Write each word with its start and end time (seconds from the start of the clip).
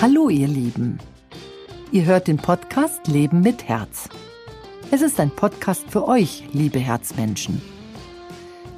Hallo 0.00 0.28
ihr 0.28 0.48
Lieben. 0.48 0.98
Ihr 1.92 2.04
hört 2.04 2.28
den 2.28 2.36
Podcast 2.36 3.06
Leben 3.06 3.40
mit 3.40 3.64
Herz. 3.64 4.08
Es 4.90 5.00
ist 5.00 5.18
ein 5.18 5.30
Podcast 5.30 5.84
für 5.88 6.06
euch, 6.06 6.44
liebe 6.52 6.78
Herzmenschen. 6.78 7.62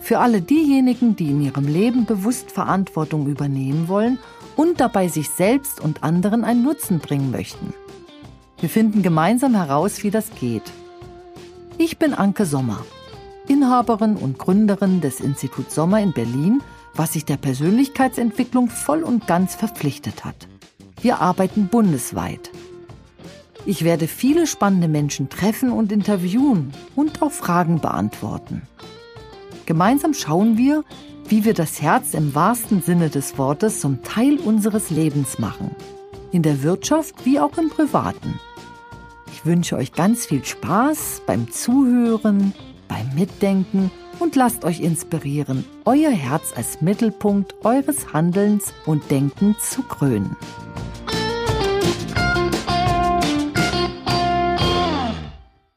Für 0.01 0.21
alle 0.21 0.41
diejenigen, 0.41 1.17
die 1.17 1.31
in 1.31 1.43
ihrem 1.43 1.67
Leben 1.67 2.07
bewusst 2.07 2.53
Verantwortung 2.53 3.27
übernehmen 3.27 3.89
wollen 3.89 4.19
und 4.55 4.81
dabei 4.81 5.09
sich 5.09 5.31
selbst 5.31 5.81
und 5.81 6.03
anderen 6.05 6.45
einen 6.45 6.63
Nutzen 6.63 7.01
bringen 7.01 7.31
möchten. 7.31 7.75
Wir 8.61 8.69
finden 8.69 9.03
gemeinsam 9.03 9.55
heraus, 9.55 10.03
wie 10.05 10.11
das 10.11 10.31
geht. 10.39 10.73
Ich 11.77 11.99
bin 11.99 12.15
Anke 12.15 12.47
Sommer, 12.47 12.87
Inhaberin 13.49 14.17
und 14.17 14.39
Gründerin 14.39 15.01
des 15.01 15.21
Instituts 15.21 15.75
Sommer 15.75 16.01
in 16.01 16.13
Berlin, 16.13 16.63
was 16.97 17.13
sich 17.13 17.25
der 17.25 17.37
Persönlichkeitsentwicklung 17.37 18.69
voll 18.69 19.03
und 19.03 19.27
ganz 19.27 19.55
verpflichtet 19.55 20.25
hat. 20.25 20.49
Wir 21.01 21.21
arbeiten 21.21 21.69
bundesweit. 21.69 22.51
Ich 23.65 23.85
werde 23.85 24.07
viele 24.07 24.47
spannende 24.47 24.89
Menschen 24.89 25.29
treffen 25.29 25.71
und 25.71 25.93
interviewen 25.93 26.73
und 26.95 27.21
auch 27.23 27.33
Fragen 27.33 27.81
beantworten. 27.81 28.63
Gemeinsam 29.67 30.15
schauen 30.15 30.57
wir, 30.57 30.85
wie 31.29 31.45
wir 31.45 31.55
das 31.55 31.83
Herz 31.83 32.15
im 32.15 32.35
wahrsten 32.35 32.83
Sinne 32.83 33.11
des 33.11 33.37
Wortes 33.37 33.81
zum 33.81 34.03
Teil 34.05 34.39
unseres 34.39 34.91
Lebens 34.91 35.41
machen. 35.41 35.75
In 36.31 36.43
der 36.43 36.63
Wirtschaft 36.63 37.25
wie 37.25 37.41
auch 37.41 37.59
im 37.59 37.69
Privaten. 37.69 38.39
Ich 39.33 39.45
wünsche 39.45 39.77
euch 39.77 39.93
ganz 39.93 40.27
viel 40.27 40.45
Spaß 40.45 41.23
beim 41.27 41.51
Zuhören, 41.51 42.55
beim 42.89 43.15
Mitdenken 43.15 43.91
und 44.19 44.37
lasst 44.37 44.65
euch 44.65 44.81
inspirieren, 44.81 45.65
euer 45.85 46.11
Herz 46.11 46.53
als 46.57 46.81
Mittelpunkt 46.81 47.55
eures 47.65 48.13
Handelns 48.13 48.73
und 48.87 49.11
Denkens 49.11 49.71
zu 49.71 49.83
krönen. 49.83 50.37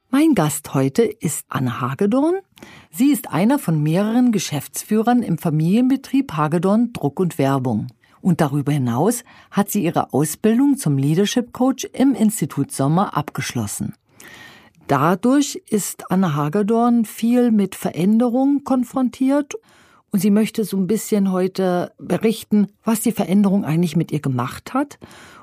Mein 0.09 0.35
Gast 0.35 0.73
heute 0.73 1.03
ist 1.03 1.45
Anne 1.49 1.81
Hagedorn. 1.81 2.35
Sie 2.91 3.11
ist 3.11 3.31
einer 3.31 3.59
von 3.59 3.81
mehreren 3.81 4.31
Geschäftsführern 4.31 5.23
im 5.23 5.37
Familienbetrieb 5.37 6.33
Hagedorn 6.33 6.91
Druck 6.93 7.19
und 7.19 7.37
Werbung. 7.37 7.87
Und 8.21 8.41
darüber 8.41 8.71
hinaus 8.71 9.23
hat 9.49 9.69
sie 9.69 9.83
ihre 9.83 10.13
Ausbildung 10.13 10.77
zum 10.77 10.97
Leadership 10.97 11.53
Coach 11.53 11.85
im 11.93 12.15
Institut 12.15 12.71
Sommer 12.71 13.15
abgeschlossen. 13.15 13.93
Dadurch 14.89 15.61
ist 15.69 16.09
Anne 16.09 16.35
Hagedorn 16.35 17.05
viel 17.05 17.51
mit 17.51 17.75
Veränderungen 17.75 18.63
konfrontiert 18.63 19.53
und 20.09 20.17
sie 20.17 20.31
möchte 20.31 20.63
so 20.63 20.77
ein 20.77 20.87
bisschen 20.87 21.31
heute 21.31 21.91
berichten, 21.99 22.69
was 22.83 23.01
die 23.01 23.11
Veränderung 23.11 23.65
eigentlich 23.65 23.95
mit 23.95 24.11
ihr 24.11 24.19
gemacht 24.19 24.73
hat. 24.73 24.97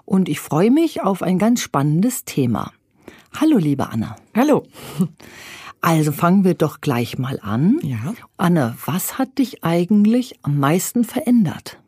Und 0.05 0.29
ich 0.29 0.41
freue 0.41 0.73
mich 0.73 1.03
auf 1.03 1.23
ein 1.23 1.39
ganz 1.39 1.61
spannendes 1.61 2.25
Thema. 2.25 2.73
Hallo, 3.41 3.59
liebe 3.59 3.89
Anne. 3.89 4.17
Hallo. 4.35 4.65
Also 5.81 6.11
fangen 6.11 6.43
wir 6.43 6.55
doch 6.55 6.81
gleich 6.81 7.17
mal 7.17 7.39
an. 7.41 7.79
Ja. 7.85 8.15
Anne, 8.37 8.77
was 8.85 9.17
hat 9.17 9.39
dich 9.39 9.63
eigentlich 9.63 10.41
am 10.43 10.59
meisten 10.59 11.05
verändert? 11.05 11.79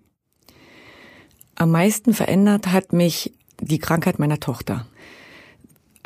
Am 1.57 1.73
meisten 1.73 2.15
verändert 2.15 2.69
hat 2.69 2.93
mich 2.93 3.33
die 3.61 3.81
Krankheit 3.81 4.21
meiner 4.21 4.39
Tochter. 4.39 4.87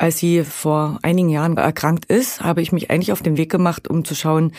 Als 0.03 0.17
sie 0.17 0.43
vor 0.43 0.99
einigen 1.01 1.29
Jahren 1.29 1.55
erkrankt 1.55 2.03
ist, 2.03 2.41
habe 2.41 2.61
ich 2.61 2.73
mich 2.73 2.91
eigentlich 2.91 3.13
auf 3.13 3.21
den 3.21 3.37
Weg 3.37 3.49
gemacht, 3.49 3.87
um 3.87 4.03
zu 4.03 4.15
schauen, 4.15 4.51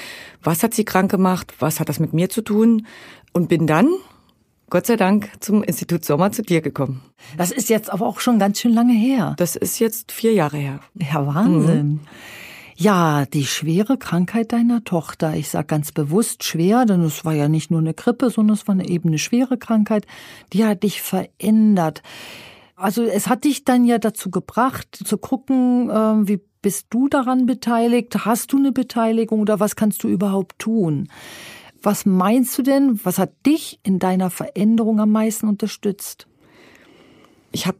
was 0.42 0.62
hat 0.62 0.72
sie 0.72 0.86
krank 0.86 1.10
gemacht, 1.10 1.52
was 1.58 1.80
hat 1.80 1.90
das 1.90 2.00
mit 2.00 2.14
mir 2.14 2.30
zu 2.30 2.40
tun 2.40 2.86
und 3.34 3.50
bin 3.50 3.66
dann 3.66 3.90
Gott 4.70 4.86
sei 4.86 4.96
Dank 4.96 5.28
zum 5.40 5.62
Institut 5.62 6.02
Sommer 6.02 6.32
zu 6.32 6.40
dir 6.40 6.62
gekommen. 6.62 7.02
Das 7.36 7.50
ist 7.50 7.68
jetzt 7.68 7.92
aber 7.92 8.06
auch 8.06 8.20
schon 8.20 8.38
ganz 8.38 8.58
schön 8.58 8.72
lange 8.72 8.94
her. 8.94 9.34
Das 9.36 9.54
ist 9.54 9.80
jetzt 9.80 10.12
vier 10.12 10.32
Jahre 10.32 10.56
her. 10.56 10.80
Ja, 10.94 11.26
Wahnsinn. 11.26 11.86
Mhm. 11.88 12.00
Ja, 12.76 13.26
die 13.26 13.44
schwere 13.44 13.98
Krankheit 13.98 14.50
deiner 14.50 14.82
Tochter. 14.82 15.34
Ich 15.34 15.50
sage 15.50 15.66
ganz 15.66 15.92
bewusst 15.92 16.42
schwer, 16.44 16.86
denn 16.86 17.02
es 17.02 17.26
war 17.26 17.34
ja 17.34 17.50
nicht 17.50 17.70
nur 17.70 17.80
eine 17.80 17.92
Grippe, 17.92 18.30
sondern 18.30 18.54
es 18.54 18.66
war 18.66 18.72
eine 18.72 18.88
eben 18.88 19.10
eine 19.10 19.18
schwere 19.18 19.58
Krankheit. 19.58 20.06
Die 20.54 20.64
hat 20.64 20.84
dich 20.84 21.02
verändert. 21.02 22.02
Also 22.76 23.04
es 23.04 23.28
hat 23.28 23.44
dich 23.44 23.64
dann 23.64 23.84
ja 23.84 23.98
dazu 23.98 24.30
gebracht, 24.30 24.88
zu 25.04 25.16
gucken, 25.18 25.90
äh, 25.90 26.28
wie 26.28 26.40
bist 26.60 26.86
du 26.90 27.08
daran 27.08 27.46
beteiligt? 27.46 28.24
Hast 28.24 28.52
du 28.52 28.56
eine 28.56 28.72
Beteiligung 28.72 29.40
oder 29.40 29.60
was 29.60 29.76
kannst 29.76 30.02
du 30.02 30.08
überhaupt 30.08 30.58
tun? 30.58 31.08
Was 31.82 32.06
meinst 32.06 32.56
du 32.56 32.62
denn, 32.62 32.98
was 33.04 33.18
hat 33.18 33.32
dich 33.46 33.78
in 33.82 33.98
deiner 33.98 34.30
Veränderung 34.30 34.98
am 35.00 35.12
meisten 35.12 35.46
unterstützt? 35.46 36.26
Ich 37.52 37.66
habe 37.66 37.78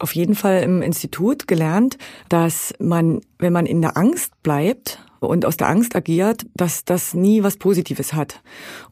auf 0.00 0.14
jeden 0.14 0.34
Fall 0.34 0.62
im 0.62 0.82
Institut 0.82 1.46
gelernt, 1.46 1.96
dass 2.28 2.74
man, 2.80 3.20
wenn 3.38 3.52
man 3.52 3.64
in 3.64 3.80
der 3.80 3.96
Angst 3.96 4.32
bleibt 4.42 4.98
und 5.20 5.46
aus 5.46 5.56
der 5.56 5.68
Angst 5.68 5.94
agiert, 5.94 6.44
dass 6.54 6.84
das 6.84 7.14
nie 7.14 7.42
was 7.42 7.56
Positives 7.56 8.12
hat. 8.12 8.42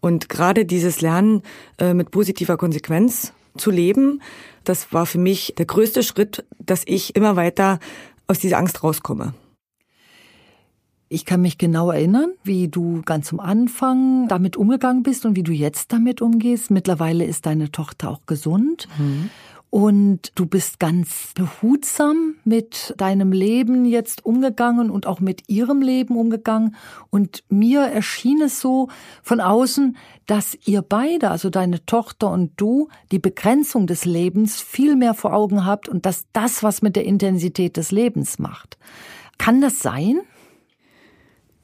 Und 0.00 0.28
gerade 0.28 0.64
dieses 0.64 1.00
Lernen 1.00 1.42
äh, 1.78 1.92
mit 1.92 2.12
positiver 2.12 2.56
Konsequenz 2.56 3.32
zu 3.56 3.70
leben, 3.70 4.22
das 4.64 4.92
war 4.92 5.06
für 5.06 5.18
mich 5.18 5.54
der 5.58 5.66
größte 5.66 6.02
Schritt, 6.02 6.44
dass 6.58 6.82
ich 6.86 7.16
immer 7.16 7.36
weiter 7.36 7.78
aus 8.26 8.38
dieser 8.38 8.58
Angst 8.58 8.82
rauskomme. 8.82 9.34
Ich 11.08 11.26
kann 11.26 11.42
mich 11.42 11.58
genau 11.58 11.90
erinnern, 11.90 12.32
wie 12.42 12.68
du 12.68 13.02
ganz 13.04 13.34
am 13.34 13.40
Anfang 13.40 14.28
damit 14.28 14.56
umgegangen 14.56 15.02
bist 15.02 15.26
und 15.26 15.36
wie 15.36 15.42
du 15.42 15.52
jetzt 15.52 15.92
damit 15.92 16.22
umgehst. 16.22 16.70
Mittlerweile 16.70 17.26
ist 17.26 17.44
deine 17.44 17.70
Tochter 17.70 18.08
auch 18.08 18.24
gesund. 18.24 18.88
Mhm. 18.98 19.28
Und 19.74 20.32
du 20.34 20.44
bist 20.44 20.80
ganz 20.80 21.32
behutsam 21.34 22.34
mit 22.44 22.92
deinem 22.98 23.32
Leben 23.32 23.86
jetzt 23.86 24.22
umgegangen 24.22 24.90
und 24.90 25.06
auch 25.06 25.18
mit 25.18 25.48
ihrem 25.48 25.80
Leben 25.80 26.14
umgegangen. 26.14 26.76
Und 27.08 27.42
mir 27.48 27.80
erschien 27.80 28.42
es 28.42 28.60
so 28.60 28.88
von 29.22 29.40
außen, 29.40 29.96
dass 30.26 30.58
ihr 30.66 30.82
beide, 30.82 31.30
also 31.30 31.48
deine 31.48 31.86
Tochter 31.86 32.30
und 32.30 32.52
du, 32.58 32.88
die 33.12 33.18
Begrenzung 33.18 33.86
des 33.86 34.04
Lebens 34.04 34.60
viel 34.60 34.94
mehr 34.94 35.14
vor 35.14 35.32
Augen 35.32 35.64
habt 35.64 35.88
und 35.88 36.04
dass 36.04 36.26
das 36.34 36.62
was 36.62 36.82
mit 36.82 36.94
der 36.94 37.06
Intensität 37.06 37.78
des 37.78 37.92
Lebens 37.92 38.38
macht. 38.38 38.76
Kann 39.38 39.62
das 39.62 39.78
sein? 39.78 40.20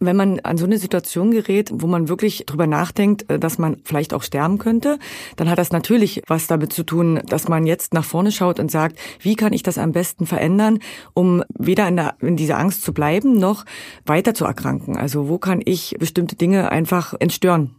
Wenn 0.00 0.16
man 0.16 0.40
an 0.40 0.58
so 0.58 0.64
eine 0.64 0.78
Situation 0.78 1.30
gerät, 1.30 1.70
wo 1.72 1.86
man 1.86 2.08
wirklich 2.08 2.44
drüber 2.46 2.66
nachdenkt, 2.66 3.30
äh, 3.30 3.38
dass 3.38 3.58
man 3.58 3.78
vielleicht 3.84 4.14
auch 4.14 4.22
sterben 4.22 4.58
könnte, 4.58 4.98
dann 5.36 5.48
hat 5.48 5.58
das 5.58 5.72
natürlich 5.72 6.22
was 6.26 6.46
damit 6.46 6.72
zu 6.72 6.84
tun, 6.84 7.20
dass 7.26 7.48
man 7.48 7.66
jetzt 7.66 7.94
nach 7.94 8.04
vorne 8.04 8.32
schaut 8.32 8.60
und 8.60 8.70
sagt, 8.70 8.98
wie 9.20 9.34
kann 9.34 9.52
ich 9.52 9.62
das 9.62 9.78
am 9.78 9.92
besten 9.92 10.26
verändern, 10.26 10.78
um 11.14 11.42
weder 11.56 11.88
in, 11.88 11.96
der, 11.96 12.14
in 12.20 12.36
dieser 12.36 12.58
Angst 12.58 12.82
zu 12.82 12.92
bleiben, 12.92 13.38
noch 13.38 13.64
weiter 14.06 14.34
zu 14.34 14.44
erkranken. 14.44 14.96
Also 14.96 15.28
wo 15.28 15.38
kann 15.38 15.60
ich 15.64 15.96
bestimmte 15.98 16.36
Dinge 16.36 16.70
einfach 16.70 17.14
entstören? 17.18 17.74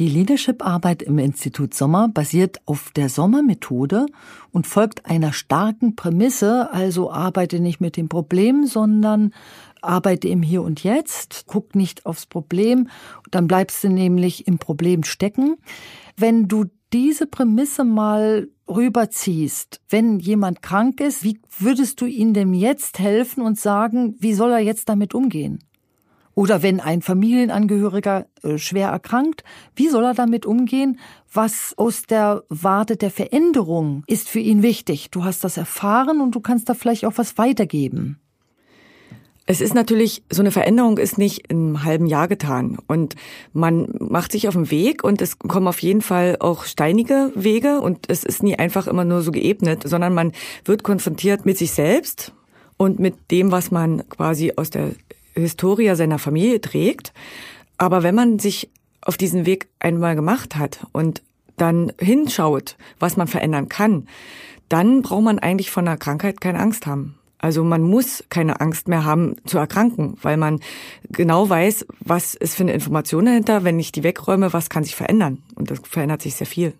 Die 0.00 0.08
Leadership-Arbeit 0.08 1.04
im 1.04 1.18
Institut 1.18 1.72
Sommer 1.72 2.08
basiert 2.08 2.60
auf 2.66 2.90
der 2.96 3.08
Sommer-Methode 3.08 4.06
und 4.50 4.66
folgt 4.66 5.06
einer 5.06 5.32
starken 5.32 5.94
Prämisse, 5.94 6.72
also 6.72 7.12
arbeite 7.12 7.60
nicht 7.60 7.80
mit 7.80 7.96
dem 7.96 8.08
Problem, 8.08 8.66
sondern 8.66 9.32
arbeite 9.84 10.28
im 10.28 10.42
Hier 10.42 10.62
und 10.62 10.82
Jetzt, 10.82 11.44
guck 11.46 11.74
nicht 11.74 12.06
aufs 12.06 12.26
Problem, 12.26 12.88
dann 13.30 13.46
bleibst 13.46 13.84
du 13.84 13.88
nämlich 13.88 14.46
im 14.46 14.58
Problem 14.58 15.04
stecken. 15.04 15.56
Wenn 16.16 16.48
du 16.48 16.66
diese 16.92 17.26
Prämisse 17.26 17.84
mal 17.84 18.48
rüberziehst, 18.68 19.80
wenn 19.90 20.20
jemand 20.20 20.62
krank 20.62 21.00
ist, 21.00 21.24
wie 21.24 21.40
würdest 21.58 22.00
du 22.00 22.06
ihm 22.06 22.34
denn 22.34 22.54
jetzt 22.54 22.98
helfen 22.98 23.42
und 23.42 23.58
sagen, 23.58 24.14
wie 24.18 24.32
soll 24.32 24.52
er 24.52 24.60
jetzt 24.60 24.88
damit 24.88 25.14
umgehen? 25.14 25.58
Oder 26.34 26.62
wenn 26.62 26.80
ein 26.80 27.00
Familienangehöriger 27.00 28.26
äh, 28.42 28.58
schwer 28.58 28.88
erkrankt, 28.88 29.44
wie 29.76 29.88
soll 29.88 30.04
er 30.04 30.14
damit 30.14 30.46
umgehen? 30.46 30.98
Was 31.32 31.74
aus 31.76 32.02
der 32.02 32.42
Warte 32.48 32.96
der 32.96 33.10
Veränderung 33.10 34.02
ist 34.06 34.28
für 34.28 34.40
ihn 34.40 34.62
wichtig? 34.62 35.10
Du 35.10 35.24
hast 35.24 35.44
das 35.44 35.56
erfahren 35.56 36.20
und 36.20 36.34
du 36.34 36.40
kannst 36.40 36.68
da 36.68 36.74
vielleicht 36.74 37.04
auch 37.04 37.14
was 37.16 37.38
weitergeben. 37.38 38.18
Es 39.46 39.60
ist 39.60 39.74
natürlich, 39.74 40.22
so 40.30 40.40
eine 40.40 40.50
Veränderung 40.50 40.96
ist 40.96 41.18
nicht 41.18 41.50
einem 41.50 41.84
halben 41.84 42.06
Jahr 42.06 42.28
getan. 42.28 42.78
Und 42.86 43.14
man 43.52 43.88
macht 43.98 44.32
sich 44.32 44.48
auf 44.48 44.54
den 44.54 44.70
Weg 44.70 45.04
und 45.04 45.20
es 45.20 45.38
kommen 45.38 45.68
auf 45.68 45.80
jeden 45.80 46.00
Fall 46.00 46.36
auch 46.40 46.64
steinige 46.64 47.30
Wege 47.34 47.80
und 47.80 48.08
es 48.08 48.24
ist 48.24 48.42
nie 48.42 48.56
einfach 48.56 48.86
immer 48.86 49.04
nur 49.04 49.20
so 49.20 49.32
geebnet, 49.32 49.82
sondern 49.84 50.14
man 50.14 50.32
wird 50.64 50.82
konfrontiert 50.82 51.44
mit 51.44 51.58
sich 51.58 51.72
selbst 51.72 52.32
und 52.78 52.98
mit 52.98 53.30
dem, 53.30 53.52
was 53.52 53.70
man 53.70 54.08
quasi 54.08 54.54
aus 54.56 54.70
der 54.70 54.92
Historie 55.34 55.94
seiner 55.94 56.18
Familie 56.18 56.62
trägt. 56.62 57.12
Aber 57.76 58.02
wenn 58.02 58.14
man 58.14 58.38
sich 58.38 58.70
auf 59.02 59.18
diesen 59.18 59.44
Weg 59.44 59.68
einmal 59.78 60.16
gemacht 60.16 60.56
hat 60.56 60.86
und 60.92 61.22
dann 61.58 61.92
hinschaut, 62.00 62.76
was 62.98 63.18
man 63.18 63.28
verändern 63.28 63.68
kann, 63.68 64.08
dann 64.70 65.02
braucht 65.02 65.22
man 65.22 65.38
eigentlich 65.38 65.70
von 65.70 65.86
einer 65.86 65.98
Krankheit 65.98 66.40
keine 66.40 66.60
Angst 66.60 66.86
haben. 66.86 67.18
Also 67.44 67.62
man 67.62 67.82
muss 67.82 68.24
keine 68.30 68.62
Angst 68.62 68.88
mehr 68.88 69.04
haben 69.04 69.36
zu 69.44 69.58
erkranken, 69.58 70.16
weil 70.22 70.38
man 70.38 70.60
genau 71.10 71.46
weiß, 71.46 71.84
was 72.00 72.32
ist 72.32 72.54
für 72.54 72.62
eine 72.62 72.72
Information 72.72 73.26
dahinter. 73.26 73.64
Wenn 73.64 73.78
ich 73.78 73.92
die 73.92 74.02
wegräume, 74.02 74.54
was 74.54 74.70
kann 74.70 74.82
sich 74.82 74.96
verändern? 74.96 75.42
Und 75.54 75.70
das 75.70 75.80
verändert 75.86 76.22
sich 76.22 76.36
sehr 76.36 76.46
viel. 76.46 76.72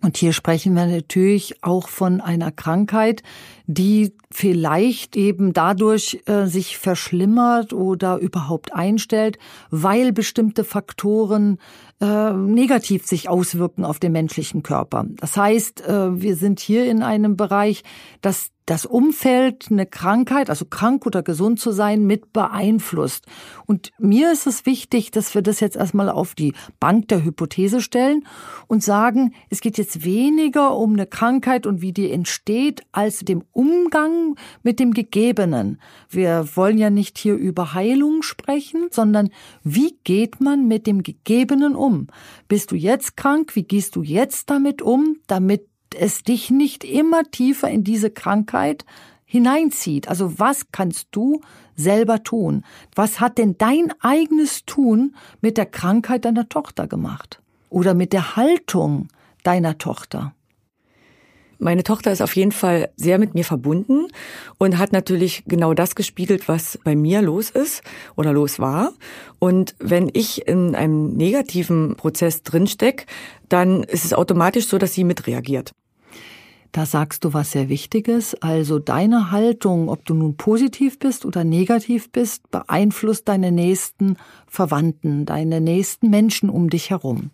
Und 0.00 0.16
hier 0.16 0.32
sprechen 0.32 0.74
wir 0.74 0.86
natürlich 0.86 1.62
auch 1.62 1.88
von 1.88 2.20
einer 2.20 2.50
Krankheit, 2.50 3.22
die 3.68 4.12
vielleicht 4.32 5.14
eben 5.16 5.52
dadurch 5.52 6.20
äh, 6.26 6.46
sich 6.46 6.78
verschlimmert 6.78 7.72
oder 7.72 8.18
überhaupt 8.18 8.74
einstellt, 8.74 9.38
weil 9.70 10.12
bestimmte 10.12 10.64
Faktoren 10.64 11.58
äh, 12.02 12.32
negativ 12.32 13.06
sich 13.06 13.28
auswirken 13.28 13.84
auf 13.84 14.00
den 14.00 14.10
menschlichen 14.10 14.64
Körper. 14.64 15.06
Das 15.20 15.36
heißt, 15.36 15.86
äh, 15.86 16.20
wir 16.20 16.34
sind 16.34 16.58
hier 16.58 16.84
in 16.90 17.00
einem 17.00 17.36
Bereich, 17.36 17.84
dass 18.22 18.50
das 18.66 18.86
Umfeld 18.86 19.66
eine 19.70 19.86
Krankheit, 19.86 20.48
also 20.48 20.64
krank 20.64 21.04
oder 21.04 21.22
gesund 21.22 21.58
zu 21.58 21.72
sein, 21.72 22.06
mit 22.06 22.32
beeinflusst. 22.32 23.26
Und 23.66 23.90
mir 23.98 24.32
ist 24.32 24.46
es 24.46 24.66
wichtig, 24.66 25.10
dass 25.10 25.34
wir 25.34 25.42
das 25.42 25.60
jetzt 25.60 25.76
erstmal 25.76 26.08
auf 26.08 26.34
die 26.34 26.54
Bank 26.78 27.08
der 27.08 27.24
Hypothese 27.24 27.80
stellen 27.80 28.24
und 28.68 28.82
sagen, 28.82 29.34
es 29.50 29.60
geht 29.60 29.78
jetzt 29.78 30.04
weniger 30.04 30.76
um 30.76 30.92
eine 30.92 31.06
Krankheit 31.06 31.66
und 31.66 31.82
wie 31.82 31.92
die 31.92 32.10
entsteht, 32.10 32.82
als 32.92 33.20
dem 33.20 33.42
Umgang 33.52 34.36
mit 34.62 34.78
dem 34.78 34.94
Gegebenen. 34.94 35.80
Wir 36.08 36.48
wollen 36.54 36.78
ja 36.78 36.90
nicht 36.90 37.18
hier 37.18 37.34
über 37.34 37.74
Heilung 37.74 38.22
sprechen, 38.22 38.88
sondern 38.90 39.30
wie 39.64 39.98
geht 40.04 40.40
man 40.40 40.68
mit 40.68 40.86
dem 40.86 41.02
Gegebenen 41.02 41.74
um? 41.74 41.91
Bist 42.48 42.70
du 42.70 42.76
jetzt 42.76 43.16
krank? 43.16 43.54
Wie 43.54 43.64
gehst 43.64 43.96
du 43.96 44.02
jetzt 44.02 44.50
damit 44.50 44.82
um, 44.82 45.16
damit 45.26 45.68
es 45.94 46.22
dich 46.22 46.50
nicht 46.50 46.84
immer 46.84 47.22
tiefer 47.30 47.68
in 47.68 47.84
diese 47.84 48.10
Krankheit 48.10 48.84
hineinzieht. 49.32 50.08
Also 50.08 50.38
was 50.38 50.70
kannst 50.72 51.08
du 51.12 51.40
selber 51.74 52.22
tun? 52.22 52.64
Was 52.94 53.18
hat 53.18 53.38
denn 53.38 53.56
dein 53.56 53.92
eigenes 54.00 54.66
Tun 54.66 55.16
mit 55.40 55.56
der 55.56 55.64
Krankheit 55.64 56.26
deiner 56.26 56.50
Tochter 56.50 56.86
gemacht? 56.86 57.40
Oder 57.70 57.94
mit 57.94 58.12
der 58.12 58.36
Haltung 58.36 59.08
deiner 59.42 59.78
Tochter? 59.78 60.34
Meine 61.62 61.84
Tochter 61.84 62.10
ist 62.10 62.20
auf 62.20 62.34
jeden 62.34 62.50
Fall 62.50 62.90
sehr 62.96 63.18
mit 63.18 63.34
mir 63.34 63.44
verbunden 63.44 64.08
und 64.58 64.78
hat 64.78 64.92
natürlich 64.92 65.44
genau 65.46 65.74
das 65.74 65.94
gespiegelt, 65.94 66.48
was 66.48 66.76
bei 66.82 66.96
mir 66.96 67.22
los 67.22 67.50
ist 67.50 67.82
oder 68.16 68.32
los 68.32 68.58
war. 68.58 68.92
Und 69.38 69.76
wenn 69.78 70.10
ich 70.12 70.48
in 70.48 70.74
einem 70.74 71.12
negativen 71.12 71.94
Prozess 71.94 72.42
drinsteck, 72.42 73.06
dann 73.48 73.84
ist 73.84 74.04
es 74.04 74.12
automatisch 74.12 74.66
so, 74.66 74.76
dass 74.76 74.94
sie 74.94 75.04
mitreagiert. 75.04 75.70
Da 76.72 76.84
sagst 76.84 77.24
du 77.24 77.32
was 77.32 77.52
sehr 77.52 77.68
Wichtiges. 77.68 78.34
Also 78.42 78.80
deine 78.80 79.30
Haltung, 79.30 79.88
ob 79.88 80.04
du 80.04 80.14
nun 80.14 80.36
positiv 80.36 80.98
bist 80.98 81.24
oder 81.24 81.44
negativ 81.44 82.10
bist, 82.10 82.50
beeinflusst 82.50 83.28
deine 83.28 83.52
nächsten 83.52 84.16
Verwandten, 84.48 85.26
deine 85.26 85.60
nächsten 85.60 86.10
Menschen 86.10 86.50
um 86.50 86.70
dich 86.70 86.90
herum. 86.90 87.30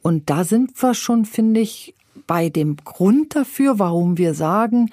Und 0.00 0.30
da 0.30 0.42
sind 0.42 0.82
wir 0.82 0.94
schon, 0.94 1.26
finde 1.26 1.60
ich, 1.60 1.94
bei 2.26 2.48
dem 2.48 2.76
Grund 2.76 3.34
dafür, 3.34 3.78
warum 3.78 4.18
wir 4.18 4.34
sagen, 4.34 4.90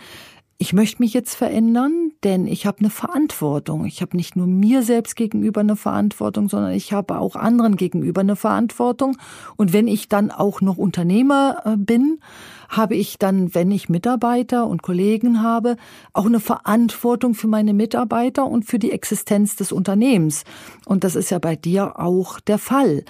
ich 0.62 0.74
möchte 0.74 1.02
mich 1.02 1.14
jetzt 1.14 1.36
verändern, 1.36 2.12
denn 2.26 2.46
ich 2.46 2.66
habe 2.66 2.80
eine 2.80 2.90
Verantwortung. 2.90 3.86
Ich 3.86 4.02
habe 4.02 4.18
nicht 4.18 4.36
nur 4.36 4.46
mir 4.46 4.84
selbst 4.84 5.16
gegenüber 5.16 5.62
eine 5.62 5.78
Verantwortung, 5.78 6.50
sondern 6.50 6.74
ich 6.74 6.92
habe 6.92 7.18
auch 7.18 7.38
anderen 7.38 7.78
gegenüber 7.78 8.20
eine 8.20 8.36
Verantwortung. 8.36 9.16
Und 9.56 9.72
wenn 9.72 9.88
ich 9.88 10.10
dann 10.10 10.32
auch 10.32 10.60
noch 10.60 10.78
Unternehmer 10.78 11.62
äh, 11.64 11.78
bin, 11.78 12.20
habe 12.68 12.98
ich 12.98 13.18
dann, 13.18 13.56
wenn 13.56 13.72
ich 13.72 13.88
Mitarbeiter 13.88 14.68
und 14.68 14.82
Kollegen 14.82 15.42
habe, 15.42 15.78
auch 16.12 16.26
eine 16.26 16.42
Verantwortung 16.42 17.36
für 17.36 17.48
meine 17.48 17.74
Mitarbeiter 17.74 18.46
und 18.46 18.66
für 18.66 18.80
die 18.80 18.92
Existenz 18.92 19.56
des 19.56 19.72
Unternehmens. 19.72 20.44
Und 20.86 21.06
das 21.06 21.16
ist 21.16 21.30
ja 21.30 21.40
bei 21.40 21.56
dir 21.56 21.98
auch 21.98 22.42
der 22.42 22.58
Fall. 22.58 23.06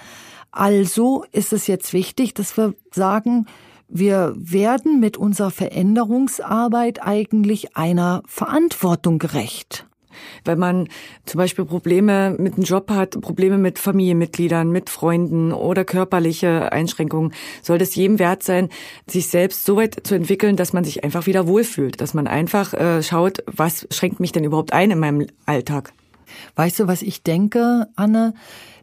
Also 0.52 1.26
ist 1.32 1.52
es 1.52 1.66
jetzt 1.66 1.94
wichtig, 1.94 2.36
dass 2.36 2.56
wir 2.58 2.76
sagen, 2.92 3.48
wir 3.90 4.34
werden 4.38 5.00
mit 5.00 5.18
unserer 5.18 5.52
Veränderungsarbeit 5.52 7.02
eigentlich 7.02 7.76
einer 7.76 8.22
Verantwortung 8.28 9.20
gerecht. 9.20 9.86
Wenn 10.44 10.60
man 10.60 10.88
zum 11.26 11.38
Beispiel 11.38 11.66
Probleme 11.66 12.36
mit 12.38 12.58
dem 12.58 12.64
Job 12.64 12.90
hat, 12.90 13.20
Probleme 13.22 13.58
mit 13.58 13.80
Familienmitgliedern, 13.80 14.72
mit 14.72 14.90
Freunden 14.90 15.54
oder 15.54 15.86
körperliche 15.86 16.72
Einschränkungen, 16.72 17.34
soll 17.62 17.82
es 17.82 17.96
jedem 17.96 18.20
wert 18.20 18.44
sein, 18.44 18.70
sich 19.08 19.28
selbst 19.28 19.66
so 19.66 19.78
weit 19.78 19.96
zu 20.04 20.16
entwickeln, 20.16 20.56
dass 20.56 20.74
man 20.74 20.84
sich 20.84 21.04
einfach 21.04 21.26
wieder 21.26 21.48
wohlfühlt, 21.48 22.02
dass 22.02 22.14
man 22.14 22.28
einfach 22.28 22.74
äh, 22.74 23.02
schaut, 23.04 23.44
was 23.46 23.88
schränkt 23.92 24.20
mich 24.20 24.32
denn 24.32 24.44
überhaupt 24.44 24.74
ein 24.74 24.92
in 24.92 25.00
meinem 25.00 25.28
Alltag. 25.46 25.94
Weißt 26.56 26.80
du, 26.80 26.88
was 26.88 27.02
ich 27.02 27.24
denke, 27.24 27.88
Anne? 27.96 28.34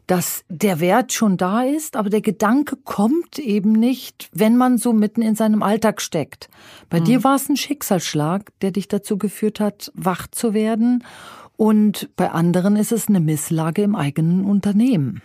Dass 0.07 0.45
der 0.47 0.79
Wert 0.79 1.11
schon 1.11 1.35
da 1.35 1.63
ist, 1.63 1.97
aber 1.97 2.09
der 2.09 2.21
Gedanke 2.21 2.77
kommt 2.77 3.39
eben 3.39 3.73
nicht, 3.73 4.29
wenn 4.31 4.55
man 4.55 4.77
so 4.77 4.93
mitten 4.93 5.21
in 5.21 5.35
seinem 5.35 5.61
Alltag 5.61 6.01
steckt. 6.01 6.49
Bei 6.89 7.01
mhm. 7.01 7.05
dir 7.05 7.23
war 7.25 7.35
es 7.35 7.49
ein 7.49 7.57
Schicksalsschlag, 7.57 8.51
der 8.61 8.71
dich 8.71 8.87
dazu 8.87 9.17
geführt 9.17 9.59
hat, 9.59 9.91
wach 9.93 10.27
zu 10.27 10.53
werden. 10.53 11.03
Und 11.57 12.09
bei 12.15 12.31
anderen 12.31 12.77
ist 12.77 12.93
es 12.93 13.09
eine 13.09 13.19
Misslage 13.19 13.81
im 13.81 13.95
eigenen 13.95 14.45
Unternehmen. 14.45 15.21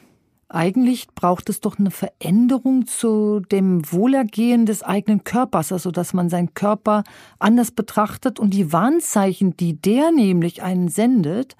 Eigentlich 0.48 1.08
braucht 1.14 1.48
es 1.48 1.60
doch 1.60 1.78
eine 1.78 1.90
Veränderung 1.90 2.86
zu 2.86 3.40
dem 3.40 3.90
Wohlergehen 3.90 4.66
des 4.66 4.82
eigenen 4.82 5.24
Körpers, 5.24 5.72
also 5.72 5.90
dass 5.90 6.12
man 6.12 6.28
seinen 6.28 6.52
Körper 6.52 7.04
anders 7.38 7.70
betrachtet 7.70 8.38
und 8.38 8.52
die 8.52 8.70
Warnzeichen, 8.72 9.56
die 9.56 9.80
der 9.80 10.10
nämlich 10.10 10.62
einen 10.62 10.88
sendet, 10.88 11.56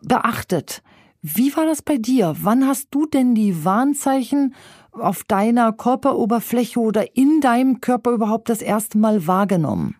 beachtet. 0.00 0.82
Wie 1.22 1.54
war 1.54 1.66
das 1.66 1.82
bei 1.82 1.98
dir? 1.98 2.34
Wann 2.40 2.66
hast 2.66 2.88
du 2.92 3.04
denn 3.04 3.34
die 3.34 3.64
Warnzeichen 3.64 4.54
auf 4.92 5.22
deiner 5.24 5.72
Körperoberfläche 5.72 6.80
oder 6.80 7.14
in 7.14 7.40
deinem 7.42 7.80
Körper 7.80 8.12
überhaupt 8.12 8.48
das 8.48 8.62
erste 8.62 8.96
Mal 8.96 9.26
wahrgenommen? 9.26 9.96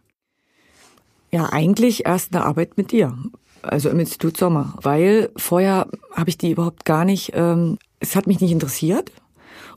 Ja, 1.31 1.47
eigentlich 1.53 2.07
erst 2.07 2.35
eine 2.35 2.45
Arbeit 2.45 2.77
mit 2.77 2.91
dir, 2.91 3.17
also 3.63 3.91
im 3.91 4.01
Institut 4.01 4.37
Sommer, 4.37 4.75
weil 4.81 5.31
vorher 5.37 5.87
habe 6.13 6.31
ich 6.31 6.39
die 6.39 6.51
überhaupt 6.51 6.85
gar 6.85 7.05
nicht, 7.05 7.33
ähm, 7.35 7.79
es 8.01 8.17
hat 8.17 8.27
mich 8.27 8.41
nicht 8.41 8.51
interessiert. 8.51 9.13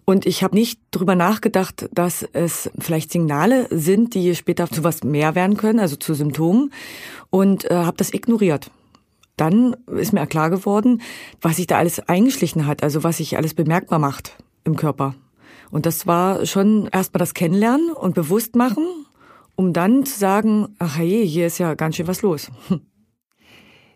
Und 0.05 0.25
ich 0.25 0.43
habe 0.43 0.55
nicht 0.55 0.81
drüber 0.91 1.15
nachgedacht, 1.15 1.89
dass 1.93 2.23
es 2.33 2.69
vielleicht 2.77 3.11
Signale 3.11 3.67
sind, 3.69 4.15
die 4.15 4.35
später 4.35 4.69
zu 4.69 4.83
was 4.83 5.03
mehr 5.03 5.33
werden 5.35 5.55
können, 5.55 5.79
also 5.79 5.95
zu 5.95 6.13
Symptomen. 6.13 6.73
Und 7.29 7.69
äh, 7.71 7.75
habe 7.75 7.95
das 7.95 8.13
ignoriert 8.13 8.69
dann 9.37 9.75
ist 9.87 10.13
mir 10.13 10.27
klar 10.27 10.49
geworden, 10.49 11.01
was 11.41 11.57
sich 11.57 11.67
da 11.67 11.77
alles 11.77 11.99
eingeschlichen 11.99 12.67
hat, 12.67 12.83
also 12.83 13.03
was 13.03 13.17
sich 13.17 13.37
alles 13.37 13.53
bemerkbar 13.53 13.99
macht 13.99 14.37
im 14.63 14.75
Körper. 14.75 15.15
Und 15.71 15.85
das 15.85 16.05
war 16.05 16.45
schon 16.45 16.87
erstmal 16.91 17.19
das 17.19 17.33
Kennenlernen 17.33 17.91
und 17.91 18.13
Bewusstmachen, 18.13 18.85
um 19.55 19.73
dann 19.73 20.05
zu 20.05 20.17
sagen, 20.17 20.75
ach 20.77 20.99
je, 20.99 21.25
hier 21.25 21.47
ist 21.47 21.57
ja 21.57 21.73
ganz 21.73 21.95
schön 21.95 22.07
was 22.07 22.21
los. 22.21 22.51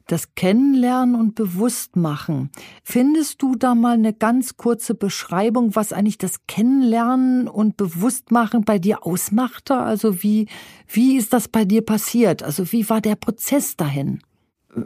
Das 0.10 0.36
Kennenlernen 0.36 1.16
und 1.16 1.36
Bewusstmachen. 1.36 2.50
Findest 2.82 3.42
du 3.42 3.58
da 3.58 3.76
mal 3.76 3.96
eine 3.96 4.14
ganz 4.14 4.56
kurze 4.56 4.96
Beschreibung, 4.96 5.76
was 5.76 5.92
eigentlich 5.92 6.18
das 6.18 6.48
Kennenlernen 6.48 7.50
und 7.50 7.76
Bewusstmachen 7.76 8.64
bei 8.64 8.80
dir 8.80 9.06
ausmachte? 9.06 9.76
Also 9.76 10.24
wie, 10.24 10.48
wie 10.88 11.18
ist 11.18 11.34
das 11.34 11.50
bei 11.50 11.66
dir 11.66 11.82
passiert? 11.82 12.42
Also 12.42 12.72
wie 12.72 12.90
war 12.90 13.02
der 13.02 13.18
Prozess 13.18 13.76
dahin? 13.76 14.22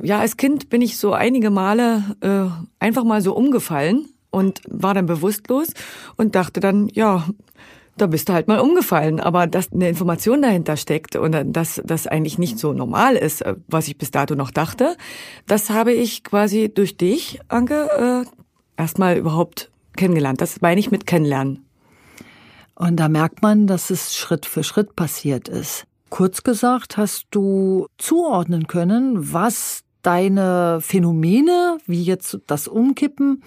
Ja, 0.02 0.20
als 0.20 0.38
Kind 0.38 0.70
bin 0.70 0.82
ich 0.82 0.98
so 0.98 1.14
einige 1.14 1.50
Male 1.50 2.04
äh, 2.22 2.48
einfach 2.80 3.04
mal 3.04 3.22
so 3.22 3.36
umgefallen 3.36 4.08
und 4.30 4.62
war 4.68 4.94
dann 4.94 5.06
bewusstlos 5.06 5.68
und 6.16 6.36
dachte 6.36 6.60
dann, 6.60 6.88
ja, 6.94 7.26
da 7.98 8.08
bist 8.08 8.30
du 8.30 8.34
halt 8.34 8.48
mal 8.48 8.60
umgefallen. 8.60 9.20
Aber 9.20 9.48
dass 9.48 9.72
eine 9.72 9.90
Information 9.90 10.42
dahinter 10.42 10.78
steckt 10.78 11.16
und 11.16 11.36
dass 11.54 11.82
das 11.86 12.08
eigentlich 12.08 12.38
nicht 12.38 12.58
so 12.58 12.74
normal 12.74 13.16
ist, 13.16 13.42
äh, 13.42 13.56
was 13.68 13.88
ich 13.88 13.98
bis 13.98 14.12
dato 14.12 14.36
noch 14.36 14.52
dachte, 14.52 14.96
das 15.48 15.70
habe 15.70 15.94
ich 15.94 16.24
quasi 16.24 16.72
durch 16.74 16.98
dich, 16.98 17.40
Anke, 17.48 18.26
äh, 18.28 18.82
erstmal 18.82 19.18
überhaupt 19.18 19.70
kennengelernt. 19.96 20.42
Das 20.42 20.62
meine 20.62 20.80
ich 20.80 20.92
mit 20.92 21.06
kennenlernen. 21.06 21.66
Und 22.76 22.96
da 22.96 23.10
merkt 23.10 23.44
man, 23.44 23.68
dass 23.68 23.90
es 23.90 24.16
Schritt 24.16 24.46
für 24.46 24.64
Schritt 24.64 24.96
passiert 24.96 25.48
ist. 25.48 25.86
Kurz 26.12 26.44
gesagt, 26.44 26.98
hast 26.98 27.28
du 27.32 27.88
zuordnen 27.98 28.68
können, 28.68 29.34
was 29.34 29.84
deine 30.02 30.80
Phänomene, 30.82 31.78
wie 31.88 32.04
jetzt 32.04 32.38
das 32.48 32.68
Umkippen, 32.68 33.42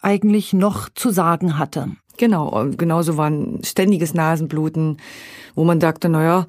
eigentlich 0.00 0.54
noch 0.54 0.88
zu 0.88 1.10
sagen 1.10 1.58
hatte. 1.58 1.90
Genau, 2.16 2.66
genauso 2.76 3.18
war 3.18 3.28
ein 3.28 3.60
ständiges 3.62 4.14
Nasenbluten, 4.14 4.96
wo 5.54 5.64
man 5.64 5.82
sagte, 5.82 6.08
naja, 6.08 6.46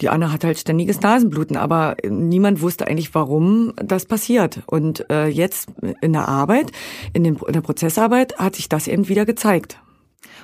die 0.00 0.08
Anne 0.08 0.32
hat 0.32 0.44
halt 0.44 0.58
ständiges 0.58 1.02
Nasenbluten, 1.02 1.58
aber 1.58 1.96
niemand 2.08 2.62
wusste 2.62 2.86
eigentlich, 2.86 3.14
warum 3.14 3.74
das 3.76 4.06
passiert. 4.06 4.62
Und 4.66 5.10
äh, 5.10 5.26
jetzt 5.26 5.68
in 6.00 6.14
der 6.14 6.26
Arbeit, 6.26 6.72
in, 7.12 7.22
den, 7.22 7.36
in 7.36 7.52
der 7.52 7.60
Prozessarbeit, 7.60 8.38
hat 8.38 8.56
sich 8.56 8.70
das 8.70 8.88
eben 8.88 9.08
wieder 9.08 9.26
gezeigt. 9.26 9.78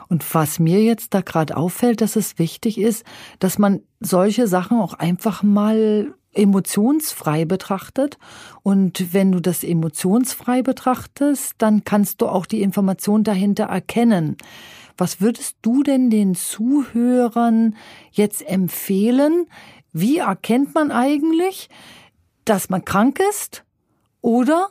Und 0.09 0.35
was 0.35 0.59
mir 0.59 0.83
jetzt 0.83 1.15
da 1.15 1.21
gerade 1.21 1.57
auffällt, 1.57 2.01
dass 2.01 2.17
es 2.17 2.39
wichtig 2.39 2.79
ist, 2.79 3.05
dass 3.39 3.59
man 3.59 3.81
solche 4.01 4.47
Sachen 4.47 4.79
auch 4.79 4.95
einfach 4.95 5.43
mal 5.43 6.15
emotionsfrei 6.35 7.45
betrachtet. 7.45 8.19
Und 8.63 9.13
wenn 9.13 9.33
du 9.33 9.41
das 9.41 9.65
emotionsfrei 9.65 10.63
betrachtest, 10.63 11.55
dann 11.59 11.85
kannst 11.85 12.21
du 12.21 12.29
auch 12.29 12.47
die 12.47 12.63
Information 12.63 13.25
dahinter 13.25 13.65
erkennen. 13.65 14.37
Was 14.97 15.21
würdest 15.21 15.57
du 15.63 15.83
denn 15.83 16.11
den 16.11 16.35
Zuhörern 16.35 17.77
jetzt 18.11 18.47
empfehlen? 18.47 19.47
Wie 19.93 20.19
erkennt 20.19 20.75
man 20.75 20.91
eigentlich, 20.91 21.69
dass 22.45 22.71
man 22.71 22.85
krank 22.85 23.21
ist 23.31 23.65
oder 24.21 24.71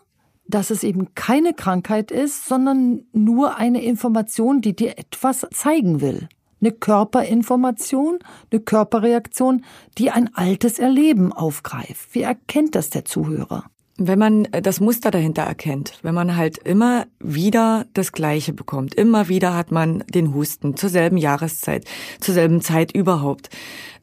dass 0.51 0.70
es 0.70 0.84
eben 0.84 1.15
keine 1.15 1.53
Krankheit 1.53 2.12
ist, 2.12 2.46
sondern 2.46 3.05
nur 3.12 3.55
eine 3.58 3.81
Information, 3.84 4.62
die 4.62 4.75
dir 4.75 5.00
etwas 5.00 5.48
zeigen 5.51 6.01
will? 6.01 6.29
Eine 6.62 6.72
Körperinformation, 6.72 8.20
eine 8.51 8.62
Körperreaktion, 8.62 9.65
die 9.98 10.12
ein 10.12 10.36
altes 10.36 10.77
Erleben 10.77 11.34
aufgreift. 11.34 12.13
Wie 12.13 12.22
erkennt 12.22 12.75
das 12.75 12.91
der 12.91 13.05
Zuhörer? 13.05 13.71
Wenn 14.03 14.17
man 14.17 14.48
das 14.63 14.79
Muster 14.79 15.12
dahinter 15.12 15.43
erkennt, 15.43 16.00
wenn 16.01 16.15
man 16.15 16.36
halt 16.36 16.58
immer 16.58 17.05
wieder 17.20 17.86
das 17.93 18.12
Gleiche 18.12 18.51
bekommt, 18.51 18.96
immer 18.96 19.27
wieder 19.27 19.55
hat 19.55 19.72
man 19.72 20.03
den 20.10 20.34
Husten 20.34 20.75
zur 20.75 20.89
selben 20.89 21.17
Jahreszeit, 21.17 21.86
zur 22.20 22.34
selben 22.34 22.62
Zeit 22.62 22.93
überhaupt. 22.93 23.51